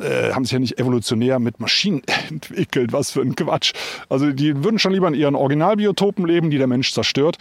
[0.00, 2.92] äh, haben sich ja nicht evolutionär mit Maschinen entwickelt.
[2.92, 3.72] Was für ein Quatsch.
[4.08, 7.38] Also die würden schon lieber in ihren Originalbiotopen leben, die der Mensch zerstört.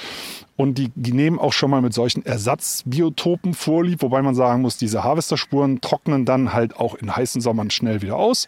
[0.55, 4.77] Und die, die nehmen auch schon mal mit solchen Ersatzbiotopen vorlieb, wobei man sagen muss,
[4.77, 8.47] diese Harvesterspuren trocknen dann halt auch in heißen Sommern schnell wieder aus.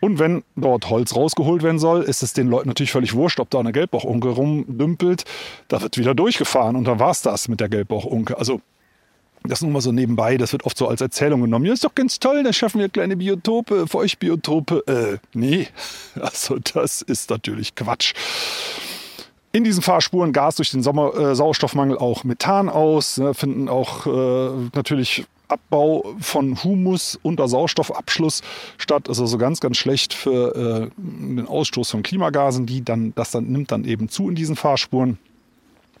[0.00, 3.50] Und wenn dort Holz rausgeholt werden soll, ist es den Leuten natürlich völlig wurscht, ob
[3.50, 5.24] da eine Gelbbauchunke rumdümpelt.
[5.66, 8.38] Da wird wieder durchgefahren und dann war es das mit der Gelbbauchunke.
[8.38, 8.60] Also
[9.44, 11.64] das nur mal so nebenbei, das wird oft so als Erzählung genommen.
[11.64, 14.84] Ja, ist doch ganz toll, da schaffen wir kleine Biotope, Feuchtbiotope.
[14.86, 15.68] Äh, nee,
[16.20, 18.14] also das ist natürlich Quatsch.
[19.52, 24.06] In diesen Fahrspuren Gas durch den Sommer, äh, Sauerstoffmangel auch Methan aus, ne, finden auch
[24.06, 28.42] äh, natürlich Abbau von Humus unter Sauerstoffabschluss
[28.76, 29.08] statt.
[29.08, 33.46] ist also ganz, ganz schlecht für äh, den Ausstoß von Klimagasen, die dann, das dann
[33.46, 35.18] nimmt dann eben zu in diesen Fahrspuren.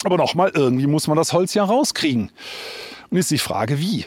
[0.04, 2.30] Aber nochmal, irgendwie muss man das Holz ja rauskriegen.
[3.10, 4.04] Und jetzt die Frage, wie?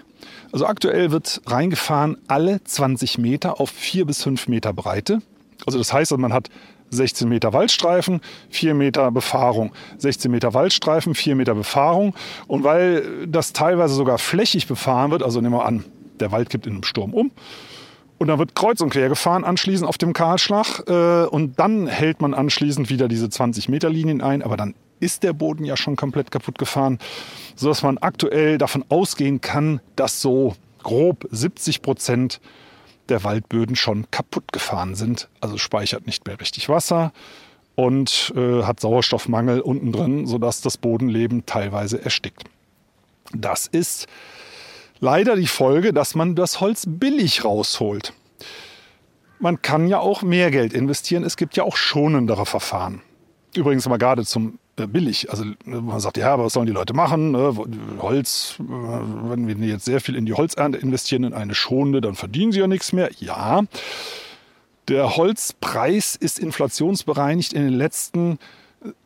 [0.52, 5.22] Also aktuell wird reingefahren alle 20 Meter auf 4 bis 5 Meter Breite.
[5.66, 6.50] Also das heißt, man hat
[6.92, 9.72] 16 Meter Waldstreifen, 4 Meter Befahrung.
[9.98, 12.14] 16 Meter Waldstreifen, 4 Meter Befahrung.
[12.48, 15.86] Und weil das teilweise sogar flächig befahren wird, also nehmen wir an,
[16.20, 17.32] der Wald kippt in einem Sturm um.
[18.18, 20.84] Und dann wird kreuz und quer gefahren, anschließend auf dem Kahlschlag.
[20.88, 24.44] Äh, und dann hält man anschließend wieder diese 20 Meter Linien ein.
[24.44, 27.00] Aber dann ist der Boden ja schon komplett kaputt gefahren,
[27.56, 32.40] sodass man aktuell davon ausgehen kann, dass so grob 70 Prozent
[33.12, 35.30] der Waldböden schon kaputt gefahren sind.
[35.40, 37.14] Also speichert nicht mehr richtig Wasser
[37.76, 42.44] und äh, hat Sauerstoffmangel unten drin, sodass das Bodenleben teilweise erstickt.
[43.34, 44.08] Das ist
[45.00, 48.14] leider die Folge, dass man das Holz billig rausholt.
[49.40, 51.24] Man kann ja auch mehr Geld investieren.
[51.24, 53.02] Es gibt ja auch schonendere Verfahren.
[53.56, 55.30] Übrigens mal gerade zum billig.
[55.30, 57.32] Also man sagt, ja, aber was sollen die Leute machen?
[57.32, 57.56] Ne?
[58.00, 62.16] Holz, äh, wenn wir jetzt sehr viel in die Holzernte investieren, in eine schonende, dann
[62.16, 63.10] verdienen sie ja nichts mehr.
[63.20, 63.64] Ja,
[64.88, 68.40] der Holzpreis ist inflationsbereinigt in den letzten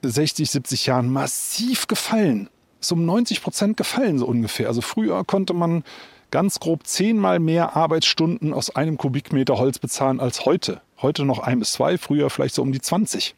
[0.02, 2.50] 60, 70 Jahren massiv gefallen.
[2.80, 4.68] Ist um 90 Prozent gefallen, so ungefähr.
[4.68, 5.84] Also früher konnte man
[6.32, 10.82] ganz grob zehnmal mehr Arbeitsstunden aus einem Kubikmeter Holz bezahlen als heute.
[11.02, 13.36] Heute noch ein bis zwei, früher vielleicht so um die 20.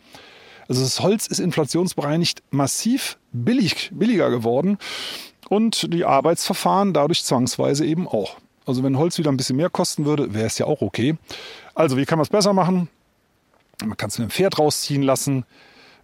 [0.67, 4.77] Also das Holz ist inflationsbereinigt massiv billig, billiger geworden
[5.49, 8.37] und die Arbeitsverfahren dadurch zwangsweise eben auch.
[8.65, 11.15] Also wenn Holz wieder ein bisschen mehr kosten würde, wäre es ja auch okay.
[11.73, 12.89] Also wie kann man es besser machen?
[13.85, 15.45] Man kann es mit dem Pferd rausziehen lassen.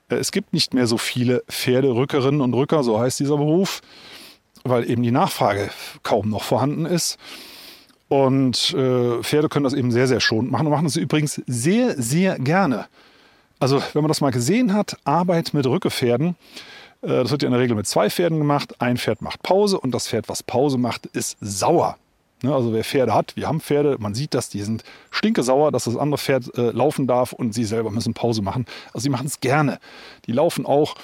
[0.10, 3.82] Äh, es gibt nicht mehr so viele Pferderückerinnen und Rücker, so heißt dieser Beruf,
[4.64, 5.72] weil eben die Nachfrage
[6.04, 7.18] kaum noch vorhanden ist.
[8.08, 12.00] Und äh, Pferde können das eben sehr, sehr schonend machen und machen das übrigens sehr,
[12.02, 12.86] sehr gerne.
[13.64, 16.36] Also, wenn man das mal gesehen hat, Arbeit mit Rückepferden,
[17.02, 18.76] äh, das wird ja in der Regel mit zwei Pferden gemacht.
[18.82, 21.96] Ein Pferd macht Pause und das Pferd, was Pause macht, ist sauer.
[22.42, 25.86] Ne, also wer Pferde hat, wir haben Pferde, man sieht das, die sind stinkesauer, dass
[25.86, 28.66] das andere Pferd äh, laufen darf und sie selber müssen Pause machen.
[28.88, 29.80] Also sie machen es gerne.
[30.28, 30.96] Die laufen auch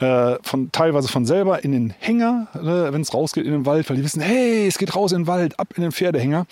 [0.00, 3.88] äh, von, teilweise von selber in den Hänger, ne, wenn es rausgeht in den Wald,
[3.88, 6.48] weil die wissen, hey, es geht raus in den Wald, ab in den Pferdehänger.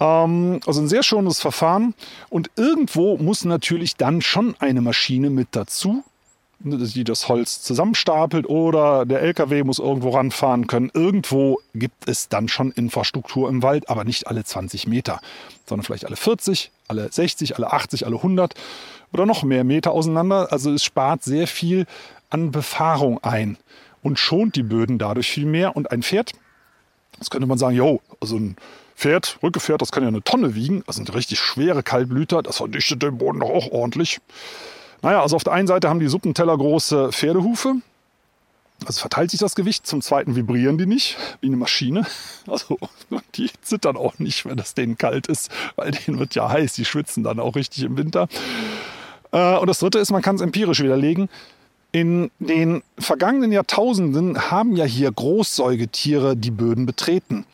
[0.00, 1.94] Ähm, also ein sehr schönes Verfahren.
[2.28, 6.04] Und irgendwo muss natürlich dann schon eine Maschine mit dazu,
[6.58, 10.90] die das Holz zusammenstapelt oder der LKW muss irgendwo ranfahren können.
[10.94, 15.20] Irgendwo gibt es dann schon Infrastruktur im Wald, aber nicht alle 20 Meter,
[15.66, 18.54] sondern vielleicht alle 40, alle 60, alle 80, alle 100
[19.12, 20.50] oder noch mehr Meter auseinander.
[20.50, 21.86] Also es spart sehr viel
[22.30, 23.58] an Befahrung ein
[24.02, 25.76] und schont die Böden dadurch viel mehr.
[25.76, 26.32] Und ein Pferd,
[27.18, 28.56] das könnte man sagen, jo, also ein
[28.96, 30.82] Pferd, Rückgepferd, das kann ja eine Tonne wiegen.
[30.86, 34.20] Das sind richtig schwere Kaltblüter, das verdichtet den Boden doch auch ordentlich.
[35.02, 37.76] Naja, also auf der einen Seite haben die Suppenteller große Pferdehufe.
[38.84, 39.86] Also verteilt sich das Gewicht.
[39.86, 42.06] Zum Zweiten vibrieren die nicht, wie eine Maschine.
[42.48, 42.78] Also
[43.34, 46.74] die zittern auch nicht, wenn es denen kalt ist, weil denen wird ja heiß.
[46.74, 48.28] Die schwitzen dann auch richtig im Winter.
[49.32, 51.28] Äh, und das Dritte ist, man kann es empirisch widerlegen.
[51.90, 57.46] In den vergangenen Jahrtausenden haben ja hier Großsäugetiere die Böden betreten.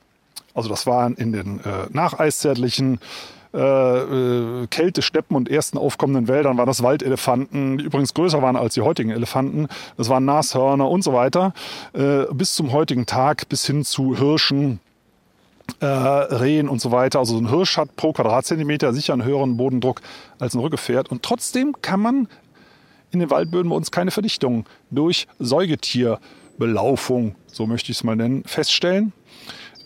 [0.54, 3.00] Also das waren in den äh, nacheiszeitlichen
[3.54, 8.56] äh, äh, Kälte, Steppen und ersten aufkommenden Wäldern waren das Waldelefanten, die übrigens größer waren
[8.56, 9.68] als die heutigen Elefanten.
[9.98, 11.52] Das waren Nashörner und so weiter.
[11.92, 14.80] Äh, bis zum heutigen Tag, bis hin zu Hirschen,
[15.80, 17.18] äh, Rehen und so weiter.
[17.18, 20.00] Also ein Hirsch hat pro Quadratzentimeter sicher einen höheren Bodendruck
[20.38, 21.10] als ein Rückgepferd.
[21.10, 22.28] Und trotzdem kann man
[23.10, 28.44] in den Waldböden bei uns keine Verdichtung durch Säugetierbelaufung, so möchte ich es mal nennen,
[28.44, 29.12] feststellen.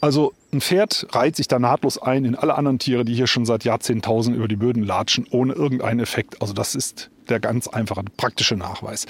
[0.00, 3.45] Also ein Pferd reiht sich da nahtlos ein in alle anderen Tiere, die hier schon
[3.45, 6.40] seit Jahrzehntausenden über die Böden latschen, ohne irgendeinen Effekt.
[6.40, 9.07] Also das ist der ganz einfache, praktische Nachweis.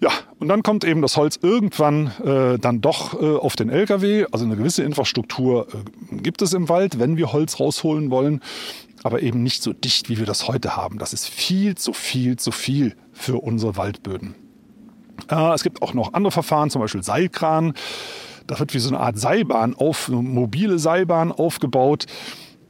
[0.00, 4.24] Ja, und dann kommt eben das Holz irgendwann äh, dann doch äh, auf den LKW.
[4.32, 8.40] Also eine gewisse Infrastruktur äh, gibt es im Wald, wenn wir Holz rausholen wollen,
[9.02, 10.98] aber eben nicht so dicht, wie wir das heute haben.
[10.98, 14.34] Das ist viel zu viel zu viel für unsere Waldböden.
[15.30, 17.74] Äh, es gibt auch noch andere Verfahren, zum Beispiel Seilkran.
[18.50, 22.06] Da wird wie so eine Art Seilbahn auf, mobile Seilbahn aufgebaut,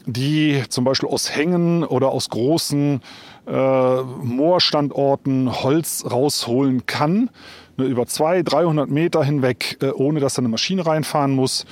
[0.04, 3.00] die zum Beispiel aus Hängen oder aus großen
[3.46, 7.30] äh, Moorstandorten Holz rausholen kann,
[7.78, 11.64] ne, über 200, 300 Meter hinweg, äh, ohne dass da eine Maschine reinfahren muss.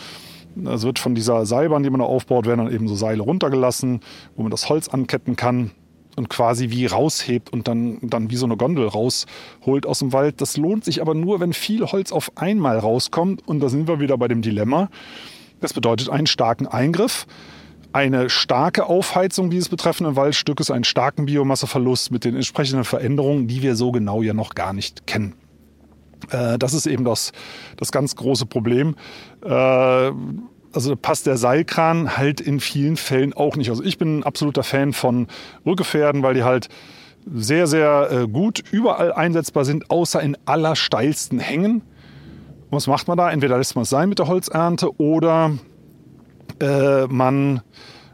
[0.65, 4.01] Es wird von dieser Seilbahn, die man da aufbaut, werden dann eben so Seile runtergelassen,
[4.37, 5.73] wo man das Holz anketten kann
[6.19, 10.41] und quasi wie raushebt und dann, dann wie so eine Gondel rausholt aus dem Wald.
[10.41, 13.47] Das lohnt sich aber nur, wenn viel Holz auf einmal rauskommt.
[13.47, 14.91] Und da sind wir wieder bei dem Dilemma.
[15.61, 17.27] Das bedeutet einen starken Eingriff,
[17.93, 23.75] eine starke Aufheizung dieses betreffenden Waldstückes, einen starken Biomasseverlust mit den entsprechenden Veränderungen, die wir
[23.75, 25.35] so genau ja noch gar nicht kennen.
[26.31, 27.33] Äh, das ist eben das,
[27.77, 28.97] das ganz große Problem.
[29.45, 30.13] Äh,
[30.79, 33.69] also passt der Seilkran halt in vielen Fällen auch nicht.
[33.69, 35.27] Also ich bin ein absoluter Fan von
[35.67, 36.69] Rückgefährden, weil die halt
[37.27, 41.83] sehr, sehr äh, gut überall einsetzbar sind, außer in allersteilsten Hängen.
[42.71, 43.29] Was macht man da?
[43.29, 45.51] Entweder lässt man es sein mit der Holzernte oder
[46.61, 47.63] äh, man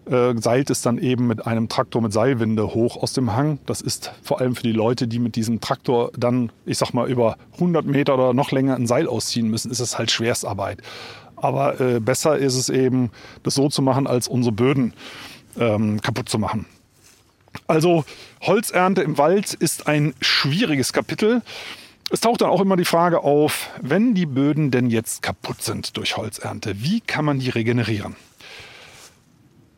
[0.07, 3.59] äh, seilt es dann eben mit einem Traktor mit Seilwinde hoch aus dem Hang.
[3.67, 7.11] Das ist vor allem für die Leute, die mit diesem Traktor dann, ich sag mal,
[7.11, 10.81] über 100 Meter oder noch länger ein Seil ausziehen müssen, ist es halt Schwerstarbeit.
[11.45, 13.11] Aber äh, besser ist es eben,
[13.43, 14.95] das so zu machen, als unsere Böden
[15.59, 16.65] ähm, kaputt zu machen.
[17.67, 18.07] Also
[18.41, 21.43] Holzernte im Wald ist ein schwieriges Kapitel.
[22.11, 25.99] Es taucht dann auch immer die Frage auf, wenn die Böden denn jetzt kaputt sind
[25.99, 28.17] durch Holzernte, wie kann man die regenerieren?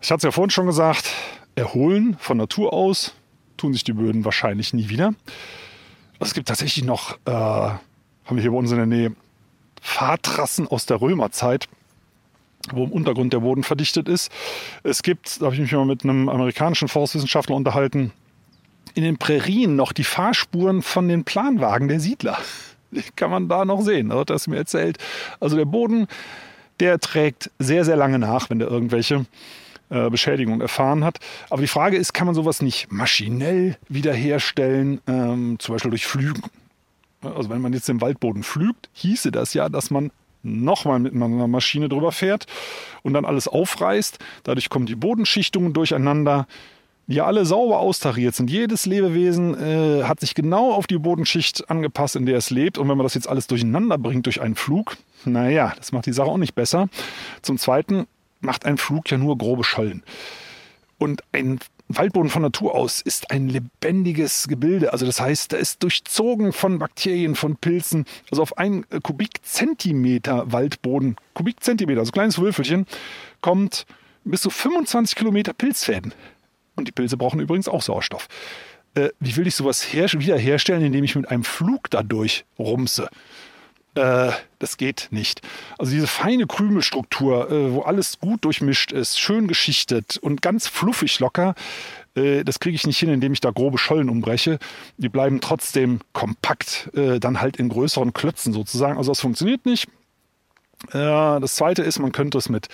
[0.01, 1.11] Ich hatte es ja vorhin schon gesagt,
[1.57, 3.13] erholen von Natur aus
[3.57, 5.15] tun sich die Böden wahrscheinlich nie wieder.
[6.21, 7.81] Es gibt tatsächlich noch, äh, haben
[8.31, 9.17] wir hier bei uns in der Nähe,
[9.81, 11.69] Fahrtrassen aus der Römerzeit,
[12.73, 14.31] wo im Untergrund der Boden verdichtet ist.
[14.83, 18.13] Es gibt, da habe ich mich mal mit einem amerikanischen Forstwissenschaftler unterhalten,
[18.95, 22.39] in den Prärien noch die Fahrspuren von den Planwagen der Siedler.
[22.91, 24.99] Die kann man da noch sehen, hat er mir erzählt.
[25.39, 26.07] Also der Boden,
[26.81, 29.27] der trägt sehr, sehr lange nach, wenn da irgendwelche
[29.91, 31.19] äh, Beschädigung erfahren hat.
[31.51, 36.43] Aber die Frage ist, kann man sowas nicht maschinell wiederherstellen, ähm, zum Beispiel durch Flügen?
[37.23, 40.11] Also wenn man jetzt den Waldboden pflügt, hieße das ja, dass man
[40.43, 42.47] nochmal mit einer Maschine drüber fährt
[43.03, 44.19] und dann alles aufreißt.
[44.45, 46.47] Dadurch kommen die Bodenschichtungen durcheinander,
[47.09, 48.51] die alle sauber austariert sind.
[48.51, 52.79] Jedes Lebewesen äh, hat sich genau auf die Bodenschicht angepasst, in der es lebt.
[52.79, 56.13] Und wenn man das jetzt alles durcheinander bringt durch einen Flug, naja, das macht die
[56.13, 56.89] Sache auch nicht besser.
[57.43, 58.07] Zum Zweiten
[58.41, 60.03] macht ein Flug ja nur grobe Schollen.
[60.99, 64.93] Und ein Waldboden von Natur aus ist ein lebendiges Gebilde.
[64.93, 68.07] Also das heißt, da ist durchzogen von Bakterien, von Pilzen.
[68.31, 72.87] Also auf einen Kubikzentimeter Waldboden, Kubikzentimeter, also kleines Würfelchen,
[73.41, 73.87] kommt
[74.25, 76.13] bis zu 25 Kilometer Pilzfäden.
[76.75, 78.29] Und die Pilze brauchen übrigens auch Sauerstoff.
[78.95, 83.09] Äh, wie will ich sowas her wiederherstellen, indem ich mit einem Flug dadurch rumse?
[83.97, 85.41] Äh, das geht nicht.
[85.79, 91.19] Also diese feine Krümelstruktur, äh, wo alles gut durchmischt ist, schön geschichtet und ganz fluffig
[91.19, 91.55] locker,
[92.15, 94.59] äh, das kriege ich nicht hin, indem ich da grobe Schollen umbreche.
[94.99, 98.99] Die bleiben trotzdem kompakt, äh, dann halt in größeren Klötzen sozusagen.
[98.99, 99.89] Also das funktioniert nicht.
[100.93, 102.69] Das zweite ist, man könnte es mit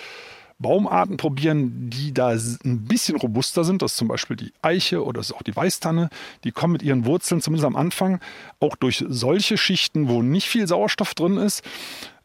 [0.59, 3.81] Baumarten probieren, die da ein bisschen robuster sind.
[3.81, 6.09] Das ist zum Beispiel die Eiche oder auch die Weißtanne.
[6.43, 8.19] Die kommen mit ihren Wurzeln zumindest am Anfang
[8.59, 11.63] auch durch solche Schichten, wo nicht viel Sauerstoff drin ist.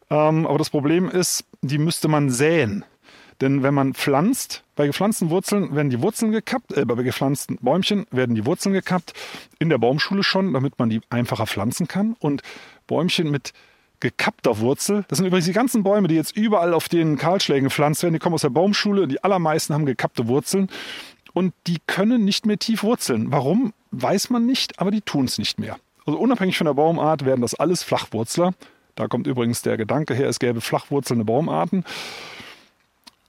[0.09, 2.85] Ähm, aber das Problem ist, die müsste man säen.
[3.41, 8.05] Denn wenn man pflanzt, bei gepflanzten Wurzeln werden die Wurzeln gekappt, äh, bei gepflanzten Bäumchen
[8.11, 9.13] werden die Wurzeln gekappt,
[9.59, 12.15] in der Baumschule schon, damit man die einfacher pflanzen kann.
[12.19, 12.41] Und
[12.87, 13.53] Bäumchen mit
[13.99, 15.05] gekappter Wurzel.
[15.07, 18.13] Das sind übrigens die ganzen Bäume, die jetzt überall auf den Kahlschlägen gepflanzt werden.
[18.13, 19.07] Die kommen aus der Baumschule.
[19.07, 20.69] Die allermeisten haben gekappte Wurzeln.
[21.33, 23.31] Und die können nicht mehr tief wurzeln.
[23.31, 25.77] Warum, weiß man nicht, aber die tun es nicht mehr.
[26.05, 28.53] Also unabhängig von der Baumart werden das alles Flachwurzler.
[28.95, 31.85] Da kommt übrigens der Gedanke her, es gäbe flachwurzelnde Baumarten.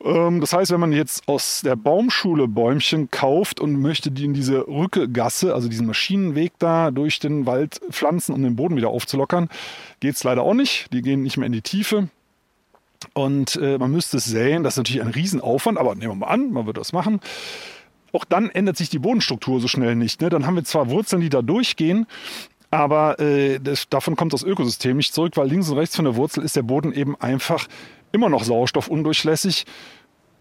[0.02, 4.34] Ähm, das heißt, wenn man jetzt aus der Baumschule Bäumchen kauft und möchte die in
[4.34, 9.48] diese Rückegasse, also diesen Maschinenweg da durch den Wald pflanzen, um den Boden wieder aufzulockern,
[10.00, 10.92] geht es leider auch nicht.
[10.92, 12.08] Die gehen nicht mehr in die Tiefe.
[13.14, 14.62] Und äh, man müsste es säen.
[14.62, 17.20] Das ist natürlich ein Riesenaufwand, aber nehmen wir mal an, man würde das machen.
[18.12, 20.20] Auch dann ändert sich die Bodenstruktur so schnell nicht.
[20.20, 20.30] Ne?
[20.30, 22.06] Dann haben wir zwar Wurzeln, die da durchgehen,
[22.70, 26.16] aber äh, das, davon kommt das Ökosystem nicht zurück, weil links und rechts von der
[26.16, 27.66] Wurzel ist der Boden eben einfach
[28.12, 29.66] immer noch sauerstoffundurchlässig.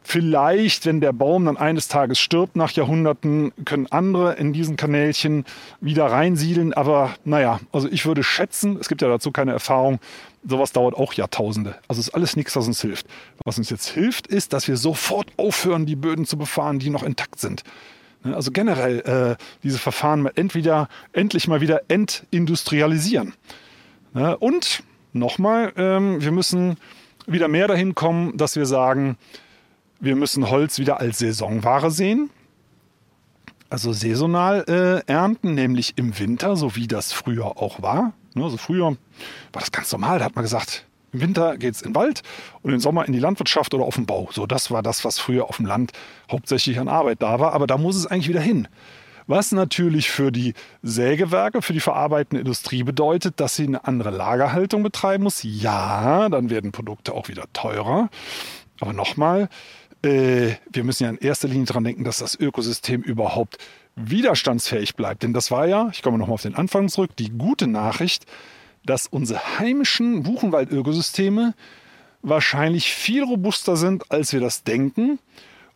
[0.02, 5.46] Vielleicht, wenn der Baum dann eines Tages stirbt nach Jahrhunderten, können andere in diesen Kanälchen
[5.82, 6.74] wieder reinsiedeln.
[6.74, 10.00] Aber naja, also ich würde schätzen, es gibt ja dazu keine Erfahrung,
[10.48, 11.76] sowas dauert auch Jahrtausende.
[11.88, 13.08] Also ist alles nichts, was uns hilft.
[13.44, 17.04] Was uns jetzt hilft, ist, dass wir sofort aufhören, die Böden zu befahren, die noch
[17.04, 17.64] intakt sind.
[18.24, 23.34] Ne, also generell äh, diese Verfahren entweder endlich mal wieder entindustrialisieren.
[24.14, 26.78] Ne, und nochmal, ähm, wir müssen
[27.32, 29.18] wieder mehr dahin kommen, dass wir sagen,
[30.00, 32.30] wir müssen Holz wieder als Saisonware sehen.
[33.70, 38.13] Also saisonal äh, ernten, nämlich im Winter, so wie das früher auch war.
[38.34, 41.82] Ne, also früher war das ganz normal, da hat man gesagt, im Winter geht es
[41.82, 42.22] in den Wald
[42.62, 44.30] und im Sommer in die Landwirtschaft oder auf den Bau.
[44.32, 45.92] So, das war das, was früher auf dem Land
[46.32, 47.54] hauptsächlich an Arbeit da war.
[47.54, 48.68] Aber da muss es eigentlich wieder hin.
[49.30, 54.82] Was natürlich für die Sägewerke, für die verarbeitende Industrie bedeutet, dass sie eine andere Lagerhaltung
[54.82, 55.42] betreiben muss.
[55.44, 58.10] Ja, dann werden Produkte auch wieder teurer.
[58.80, 59.48] Aber nochmal,
[60.02, 63.60] äh, wir müssen ja in erster Linie daran denken, dass das Ökosystem überhaupt
[63.96, 65.22] widerstandsfähig bleibt.
[65.22, 68.26] Denn das war ja, ich komme nochmal auf den Anfang zurück, die gute Nachricht,
[68.84, 71.54] dass unsere heimischen Buchenwald-Ökosysteme
[72.24, 75.20] wahrscheinlich viel robuster sind, als wir das denken.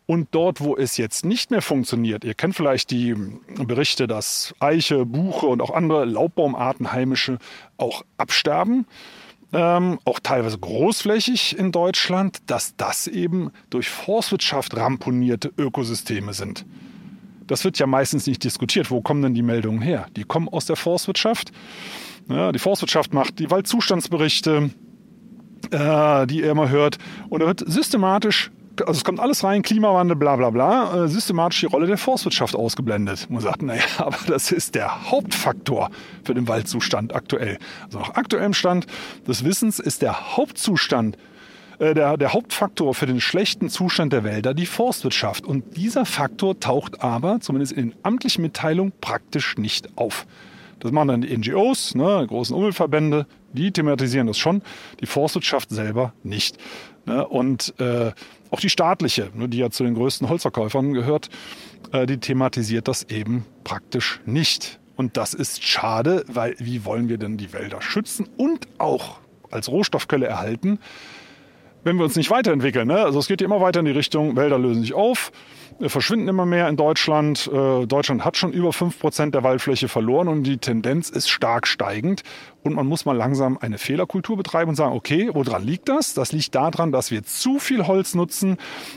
[0.06, 3.14] Und dort, wo es jetzt nicht mehr funktioniert, ihr kennt vielleicht die
[3.56, 7.38] Berichte, dass Eiche, Buche und auch andere Laubbaumarten heimische
[7.78, 8.86] auch absterben,
[9.54, 16.66] ähm, auch teilweise großflächig in Deutschland, dass das eben durch Forstwirtschaft ramponierte Ökosysteme sind.
[17.46, 18.90] Das wird ja meistens nicht diskutiert.
[18.90, 20.06] Wo kommen denn die Meldungen her?
[20.16, 21.52] Die kommen aus der Forstwirtschaft.
[22.28, 24.70] Ja, die Forstwirtschaft macht die Waldzustandsberichte,
[25.70, 26.98] äh, die ihr immer hört.
[27.28, 31.60] Und da wird systematisch also es kommt alles rein, Klimawandel, bla bla bla, äh, systematisch
[31.60, 33.28] die Rolle der Forstwirtschaft ausgeblendet.
[33.30, 35.90] Man sagt, naja, aber das ist der Hauptfaktor
[36.24, 37.58] für den Waldzustand aktuell.
[37.84, 38.86] Also nach aktuellem Stand
[39.26, 41.16] des Wissens ist der Hauptzustand
[41.78, 45.44] äh, der, der Hauptfaktor für den schlechten Zustand der Wälder die Forstwirtschaft.
[45.44, 50.26] Und dieser Faktor taucht aber, zumindest in den amtlichen Mitteilungen, praktisch nicht auf.
[50.80, 54.62] Das machen dann die NGOs, ne, die großen Umweltverbände, die thematisieren das schon,
[55.00, 56.58] die Forstwirtschaft selber nicht.
[57.06, 57.26] Ne?
[57.26, 58.12] Und äh,
[58.50, 61.28] auch die staatliche, die ja zu den größten Holzverkäufern gehört,
[61.92, 64.78] äh, die thematisiert das eben praktisch nicht.
[64.96, 69.18] Und das ist schade, weil wie wollen wir denn die Wälder schützen und auch
[69.50, 70.78] als Rohstoffquelle erhalten,
[71.84, 72.88] wenn wir uns nicht weiterentwickeln.
[72.88, 72.98] Ne?
[72.98, 75.32] Also es geht immer weiter in die Richtung, Wälder lösen sich auf,
[75.80, 77.50] verschwinden immer mehr in Deutschland.
[77.52, 82.22] Äh, Deutschland hat schon über 5% der Waldfläche verloren und die Tendenz ist stark steigend.
[82.62, 86.14] Und man muss mal langsam eine Fehlerkultur betreiben und sagen, okay, woran liegt das?
[86.14, 88.56] Das liegt daran, dass wir zu viel Holz nutzen,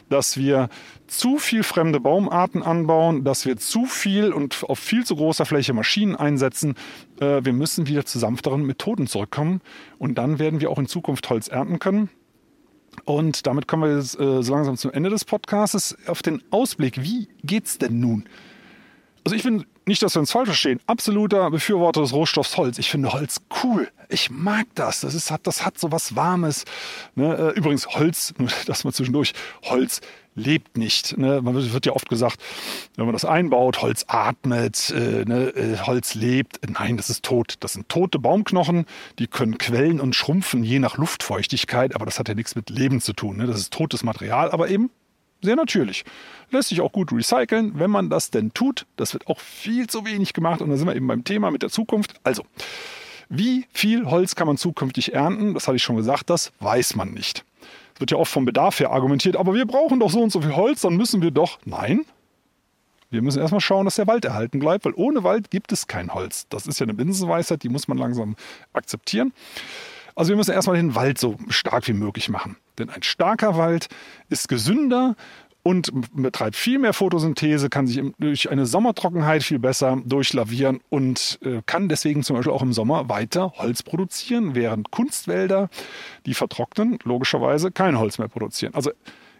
[0.09, 0.69] dass wir
[1.07, 5.73] zu viel fremde Baumarten anbauen, dass wir zu viel und auf viel zu großer Fläche
[5.73, 6.75] Maschinen einsetzen.
[7.19, 9.61] Äh, wir müssen wieder zu sanfteren Methoden zurückkommen
[9.97, 12.09] und dann werden wir auch in Zukunft Holz ernten können.
[13.06, 17.02] Und damit kommen wir jetzt, äh, so langsam zum Ende des Podcasts auf den Ausblick.
[17.02, 18.26] Wie geht's denn nun?
[19.24, 22.78] Also ich bin nicht, dass wir uns falsch verstehen, absoluter Befürworter des Rohstoffs Holz.
[22.78, 23.89] Ich finde Holz cool.
[24.10, 25.02] Ich mag das.
[25.02, 26.66] Das, ist, das hat so was Warmes.
[27.16, 27.36] Ne?
[27.36, 29.34] Äh, übrigens, Holz, nur das mal zwischendurch,
[29.64, 30.02] Holz
[30.38, 31.18] lebt nicht.
[31.18, 31.42] Ne?
[31.42, 32.40] Man wird ja oft gesagt,
[32.96, 35.50] wenn man das einbaut, Holz atmet, äh, ne?
[35.56, 36.60] Äh, Holz lebt.
[36.70, 37.56] Nein, das ist tot.
[37.60, 38.86] Das sind tote Baumknochen,
[39.20, 43.02] die können quellen und schrumpfen, je nach Luftfeuchtigkeit, aber das hat ja nichts mit Leben
[43.02, 43.38] zu tun.
[43.38, 43.48] Ne?
[43.48, 44.90] Das ist totes Material, aber eben
[45.42, 46.06] sehr natürlich.
[46.52, 48.86] Lässt sich auch gut recyceln, wenn man das denn tut.
[48.96, 51.64] Das wird auch viel zu wenig gemacht und da sind wir eben beim Thema mit
[51.64, 52.14] der Zukunft.
[52.24, 52.46] Also,
[53.30, 55.54] wie viel Holz kann man zukünftig ernten?
[55.54, 57.44] Das hatte ich schon gesagt, das weiß man nicht.
[58.00, 60.56] Wird ja oft vom Bedarf her argumentiert, aber wir brauchen doch so und so viel
[60.56, 61.60] Holz, dann müssen wir doch.
[61.66, 62.06] Nein.
[63.10, 66.14] Wir müssen erstmal schauen, dass der Wald erhalten bleibt, weil ohne Wald gibt es kein
[66.14, 66.48] Holz.
[66.50, 68.36] Das ist ja eine Binsenweisheit, die muss man langsam
[68.74, 69.34] akzeptieren.
[70.16, 72.58] Also wir müssen erstmal den Wald so stark wie möglich machen.
[72.78, 73.88] Denn ein starker Wald
[74.30, 75.16] ist gesünder
[75.68, 81.61] und betreibt viel mehr Photosynthese, kann sich durch eine Sommertrockenheit viel besser durchlavieren und äh,
[81.65, 85.70] kann deswegen zum Beispiel auch im Sommer weiter Holz produzieren, während Kunstwälder,
[86.26, 88.76] die vertrocknen, logischerweise kein Holz mehr produzieren.
[88.76, 88.91] Also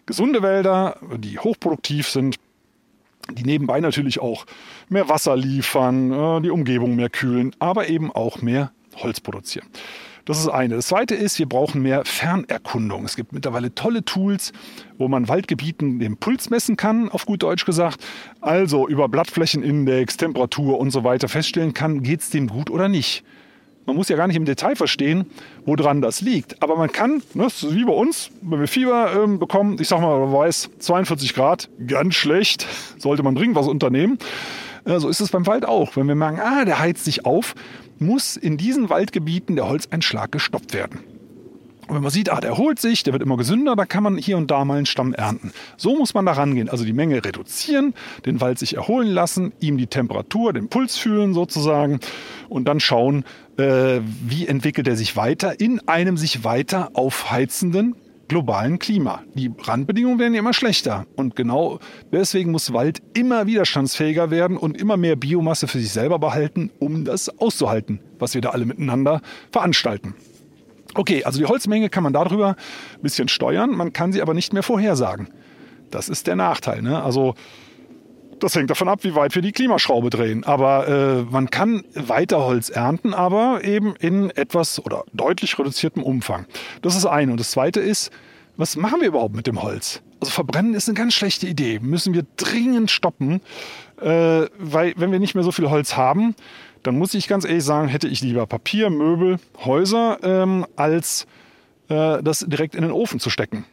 [0.04, 2.36] gesunde Wälder, die hochproduktiv sind,
[3.32, 4.44] die nebenbei natürlich auch
[4.90, 9.66] mehr Wasser liefern, äh, die Umgebung mehr kühlen, aber eben auch mehr Holz produzieren.
[10.28, 10.76] Das ist eine.
[10.76, 13.06] Das zweite ist, wir brauchen mehr Fernerkundung.
[13.06, 14.52] Es gibt mittlerweile tolle Tools,
[14.98, 18.04] wo man Waldgebieten den Puls messen kann, auf gut Deutsch gesagt.
[18.42, 23.24] Also über Blattflächenindex, Temperatur und so weiter feststellen kann, geht es dem gut oder nicht.
[23.86, 25.24] Man muss ja gar nicht im Detail verstehen,
[25.64, 26.62] woran das liegt.
[26.62, 30.20] Aber man kann, ne, wie bei uns, wenn wir Fieber ähm, bekommen, ich sag mal,
[30.20, 32.66] man weiß, 42 Grad, ganz schlecht,
[32.98, 34.18] sollte man dringend was unternehmen.
[34.84, 35.96] Äh, so ist es beim Wald auch.
[35.96, 37.54] Wenn wir merken, ah, der heizt sich auf,
[37.98, 41.00] muss in diesen Waldgebieten der Holzeinschlag gestoppt werden.
[41.88, 44.18] Und wenn man sieht, ah, der erholt sich, der wird immer gesünder, dann kann man
[44.18, 45.52] hier und da mal einen Stamm ernten.
[45.78, 46.68] So muss man da rangehen.
[46.68, 47.94] Also die Menge reduzieren,
[48.26, 52.00] den Wald sich erholen lassen, ihm die Temperatur, den Puls fühlen sozusagen
[52.50, 53.24] und dann schauen,
[53.56, 57.96] äh, wie entwickelt er sich weiter in einem sich weiter aufheizenden
[58.28, 59.22] globalen Klima.
[59.34, 61.06] Die Randbedingungen werden immer schlechter.
[61.16, 61.78] Und genau
[62.12, 67.04] deswegen muss Wald immer widerstandsfähiger werden und immer mehr Biomasse für sich selber behalten, um
[67.04, 69.20] das auszuhalten, was wir da alle miteinander
[69.50, 70.14] veranstalten.
[70.94, 74.52] Okay, also die Holzmenge kann man darüber ein bisschen steuern, man kann sie aber nicht
[74.52, 75.28] mehr vorhersagen.
[75.90, 76.82] Das ist der Nachteil.
[76.82, 77.02] Ne?
[77.02, 77.34] Also
[78.40, 80.44] das hängt davon ab, wie weit wir die Klimaschraube drehen.
[80.44, 86.46] Aber äh, man kann weiter Holz ernten, aber eben in etwas oder deutlich reduziertem Umfang.
[86.82, 87.32] Das ist eine.
[87.32, 88.10] Und das zweite ist,
[88.56, 90.02] was machen wir überhaupt mit dem Holz?
[90.20, 91.78] Also verbrennen ist eine ganz schlechte Idee.
[91.80, 93.40] Müssen wir dringend stoppen,
[94.00, 96.34] äh, weil wenn wir nicht mehr so viel Holz haben,
[96.82, 101.26] dann muss ich ganz ehrlich sagen, hätte ich lieber Papier, Möbel, Häuser, ähm, als
[101.88, 103.64] äh, das direkt in den Ofen zu stecken.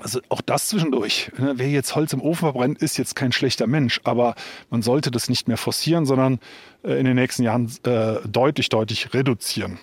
[0.00, 1.30] Also auch das zwischendurch.
[1.38, 1.54] Ne?
[1.56, 4.34] Wer jetzt Holz im Ofen verbrennt, ist jetzt kein schlechter Mensch, aber
[4.70, 6.38] man sollte das nicht mehr forcieren, sondern
[6.84, 9.78] äh, in den nächsten Jahren äh, deutlich, deutlich reduzieren.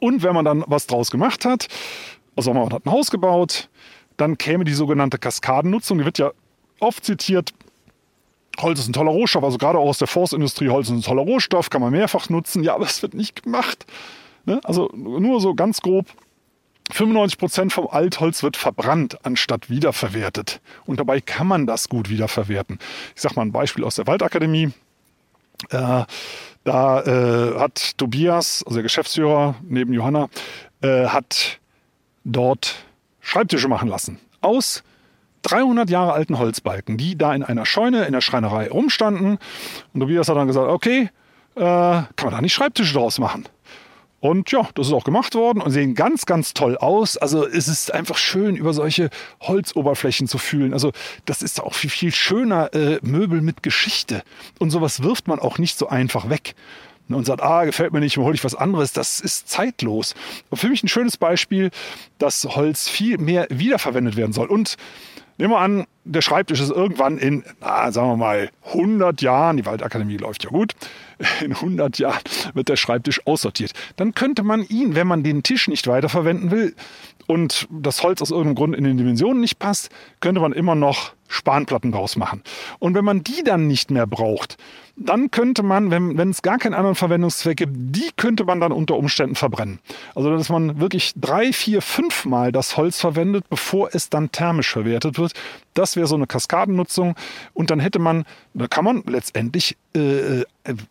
[0.00, 1.68] Und wenn man dann was draus gemacht hat,
[2.36, 3.70] also man hat ein Haus gebaut,
[4.16, 6.32] dann käme die sogenannte Kaskadennutzung, die wird ja
[6.80, 7.54] oft zitiert.
[8.60, 11.22] Holz ist ein toller Rohstoff, also gerade auch aus der Forstindustrie, Holz ist ein toller
[11.22, 12.62] Rohstoff, kann man mehrfach nutzen.
[12.62, 13.86] Ja, aber es wird nicht gemacht.
[14.44, 14.60] Ne?
[14.64, 16.06] Also nur so ganz grob
[16.90, 20.60] 95 Prozent vom Altholz wird verbrannt, anstatt wiederverwertet.
[20.84, 22.78] Und dabei kann man das gut wiederverwerten.
[23.14, 24.72] Ich sage mal ein Beispiel aus der Waldakademie.
[25.70, 26.04] Äh,
[26.64, 30.28] da äh, hat Tobias, also der Geschäftsführer neben Johanna,
[30.82, 31.58] äh, hat
[32.24, 32.74] dort
[33.20, 34.18] Schreibtische machen lassen.
[34.40, 34.82] Aus
[35.42, 39.38] 300 Jahre alten Holzbalken, die da in einer Scheune in der Schreinerei rumstanden.
[39.92, 41.10] Und Tobias hat dann gesagt, okay,
[41.54, 43.44] äh, kann man da nicht Schreibtische draus machen?
[44.24, 47.18] Und ja, das ist auch gemacht worden und sehen ganz, ganz toll aus.
[47.18, 49.10] Also es ist einfach schön, über solche
[49.42, 50.72] Holzoberflächen zu fühlen.
[50.72, 50.92] Also
[51.26, 54.22] das ist auch viel, viel schöner äh, Möbel mit Geschichte.
[54.58, 56.54] Und sowas wirft man auch nicht so einfach weg
[57.10, 58.94] und sagt, ah, gefällt mir nicht, hole ich was anderes.
[58.94, 60.14] Das ist zeitlos.
[60.54, 61.70] Für mich ein schönes Beispiel,
[62.16, 64.46] dass Holz viel mehr wiederverwendet werden soll.
[64.46, 64.76] Und
[65.36, 69.66] Nehmen wir an, der Schreibtisch ist irgendwann in, na, sagen wir mal, 100 Jahren, die
[69.66, 70.74] Waldakademie läuft ja gut,
[71.42, 72.20] in 100 Jahren
[72.54, 73.72] wird der Schreibtisch aussortiert.
[73.96, 76.74] Dann könnte man ihn, wenn man den Tisch nicht weiterverwenden will
[77.26, 81.14] und das Holz aus irgendeinem Grund in den Dimensionen nicht passt, könnte man immer noch
[81.34, 82.42] Spanplatten draus machen.
[82.78, 84.56] Und wenn man die dann nicht mehr braucht,
[84.96, 88.70] dann könnte man, wenn, wenn es gar keinen anderen Verwendungszweck gibt, die könnte man dann
[88.70, 89.80] unter Umständen verbrennen.
[90.14, 94.70] Also dass man wirklich drei, vier, fünf Mal das Holz verwendet, bevor es dann thermisch
[94.70, 95.32] verwertet wird.
[95.74, 97.16] Das wäre so eine Kaskadennutzung.
[97.54, 98.24] Und dann hätte man,
[98.54, 100.44] da kann man letztendlich äh, äh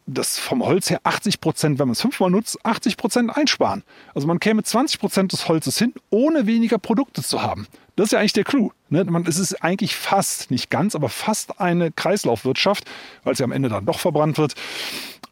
[0.05, 3.83] das vom Holz her 80 Prozent, wenn man es fünfmal nutzt, 80 Prozent einsparen.
[4.13, 7.67] Also man käme 20 Prozent des Holzes hin, ohne weniger Produkte zu haben.
[7.95, 8.71] Das ist ja eigentlich der Clou.
[8.93, 9.03] Ne?
[9.05, 12.85] Man, es ist eigentlich fast, nicht ganz, aber fast eine Kreislaufwirtschaft,
[13.23, 14.53] weil sie am Ende dann doch verbrannt wird.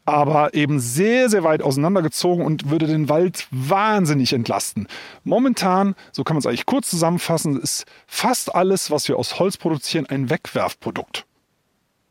[0.04, 4.88] Aber eben sehr, sehr weit auseinandergezogen und würde den Wald wahnsinnig entlasten.
[5.22, 9.56] Momentan, so kann man es eigentlich kurz zusammenfassen, ist fast alles, was wir aus Holz
[9.58, 11.24] produzieren, ein Wegwerfprodukt.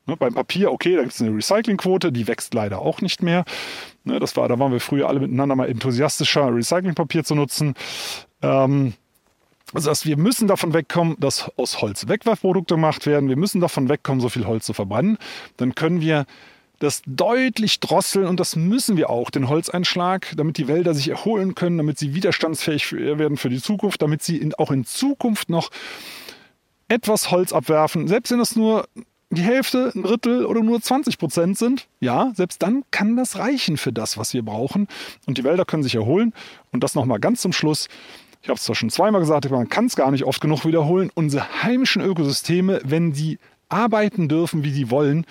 [0.08, 3.44] Ne, beim Papier, okay, da gibt es eine Recyclingquote, die wächst leider auch nicht mehr.
[4.06, 7.76] Ne, das war, da waren wir früher alle miteinander mal enthusiastischer, Recyclingpapier zu nutzen.
[8.42, 8.94] Ähm,
[9.74, 13.30] also dass wir müssen davon wegkommen, dass aus Holz Wegwerfprodukte gemacht werden.
[13.30, 15.18] Wir müssen davon wegkommen, so viel Holz zu verbrennen.
[15.58, 16.26] Dann können wir
[16.80, 21.54] das deutlich drosseln und das müssen wir auch, den Holzeinschlag, damit die Wälder sich erholen
[21.54, 25.70] können, damit sie widerstandsfähig werden für die Zukunft, damit sie in, auch in Zukunft noch
[26.88, 28.88] etwas Holz abwerfen, selbst wenn das nur
[29.32, 33.78] die Hälfte, ein Drittel oder nur 20 Prozent sind, ja, selbst dann kann das reichen
[33.78, 34.88] für das, was wir brauchen.
[35.26, 36.34] Und die Wälder können sich erholen.
[36.72, 37.88] Und das nochmal ganz zum Schluss.
[38.42, 40.66] Ich habe es zwar schon zweimal gesagt, aber man kann es gar nicht oft genug
[40.66, 41.12] wiederholen.
[41.14, 43.38] Unsere heimischen Ökosysteme, wenn die
[43.70, 45.26] arbeiten dürfen, wie sie wollen,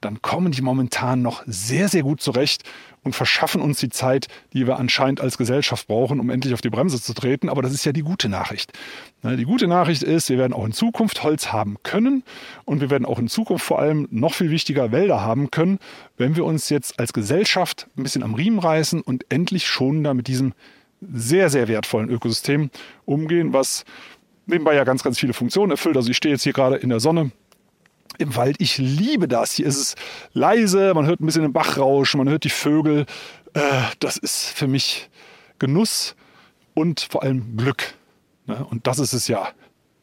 [0.00, 2.62] dann kommen die momentan noch sehr, sehr gut zurecht
[3.02, 6.70] und verschaffen uns die Zeit, die wir anscheinend als Gesellschaft brauchen, um endlich auf die
[6.70, 7.48] Bremse zu treten.
[7.48, 8.72] Aber das ist ja die gute Nachricht.
[9.22, 12.22] Ne, die gute Nachricht ist, wir werden auch in Zukunft Holz haben können
[12.64, 15.78] und wir werden auch in Zukunft vor allem noch viel wichtiger Wälder haben können,
[16.16, 20.14] wenn wir uns jetzt als Gesellschaft ein bisschen am Riemen reißen und endlich schon da
[20.14, 20.54] mit diesem
[21.00, 22.70] sehr, sehr wertvollen Ökosystem
[23.04, 23.84] umgehen, was
[24.46, 25.96] nebenbei ja ganz, ganz viele Funktionen erfüllt.
[25.96, 27.30] Also ich stehe jetzt hier gerade in der Sonne
[28.18, 28.56] im Wald.
[28.58, 29.52] Ich liebe das.
[29.52, 29.94] Hier ist es
[30.32, 33.06] leise, man hört ein bisschen den Bach rauschen, man hört die Vögel.
[33.54, 33.60] Äh,
[34.00, 35.08] das ist für mich
[35.58, 36.16] Genuss
[36.74, 37.94] und vor allem Glück.
[38.46, 38.64] Ne?
[38.70, 39.48] Und das ist es ja.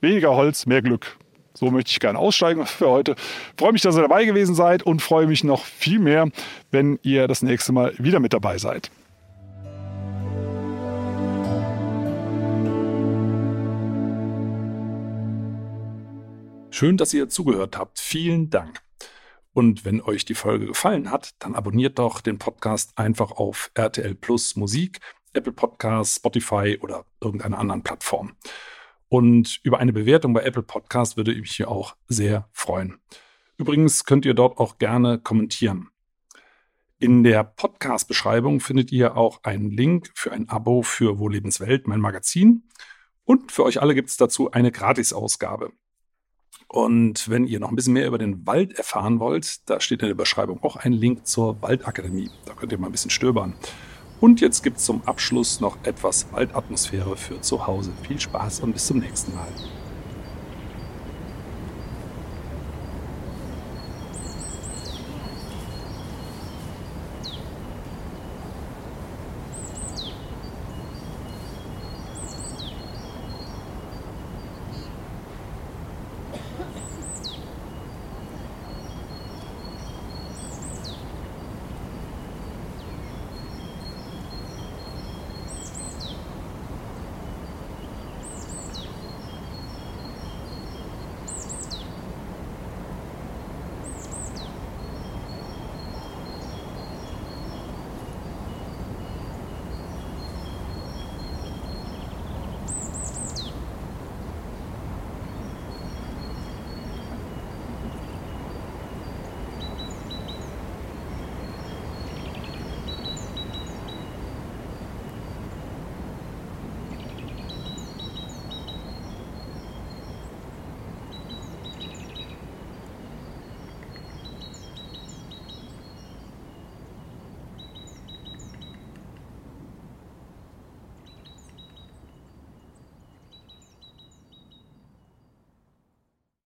[0.02, 1.18] Weniger Holz, mehr Glück.
[1.54, 3.16] So möchte ich gerne aussteigen für heute.
[3.58, 6.30] Freue mich, dass ihr dabei gewesen seid und freue mich noch viel mehr,
[6.70, 8.92] wenn ihr das nächste Mal wieder mit dabei seid.
[16.78, 18.02] Schön, dass ihr zugehört habt.
[18.02, 18.82] Vielen Dank.
[19.54, 24.14] Und wenn euch die Folge gefallen hat, dann abonniert doch den Podcast einfach auf RTL
[24.14, 25.00] Plus Musik,
[25.32, 28.34] Apple Podcasts, Spotify oder irgendeiner anderen Plattform.
[29.08, 33.00] Und über eine Bewertung bei Apple Podcast würde ich mich hier auch sehr freuen.
[33.56, 35.88] Übrigens könnt ihr dort auch gerne kommentieren.
[37.00, 42.68] In der Podcast-Beschreibung findet ihr auch einen Link für ein Abo für Wohllebenswelt, mein Magazin.
[43.24, 45.72] Und für euch alle gibt es dazu eine Gratisausgabe.
[46.68, 50.08] Und wenn ihr noch ein bisschen mehr über den Wald erfahren wollt, da steht in
[50.08, 52.30] der Beschreibung auch ein Link zur Waldakademie.
[52.46, 53.54] Da könnt ihr mal ein bisschen stöbern.
[54.20, 57.92] Und jetzt gibt es zum Abschluss noch etwas Waldatmosphäre für zu Hause.
[58.08, 59.48] Viel Spaß und bis zum nächsten Mal.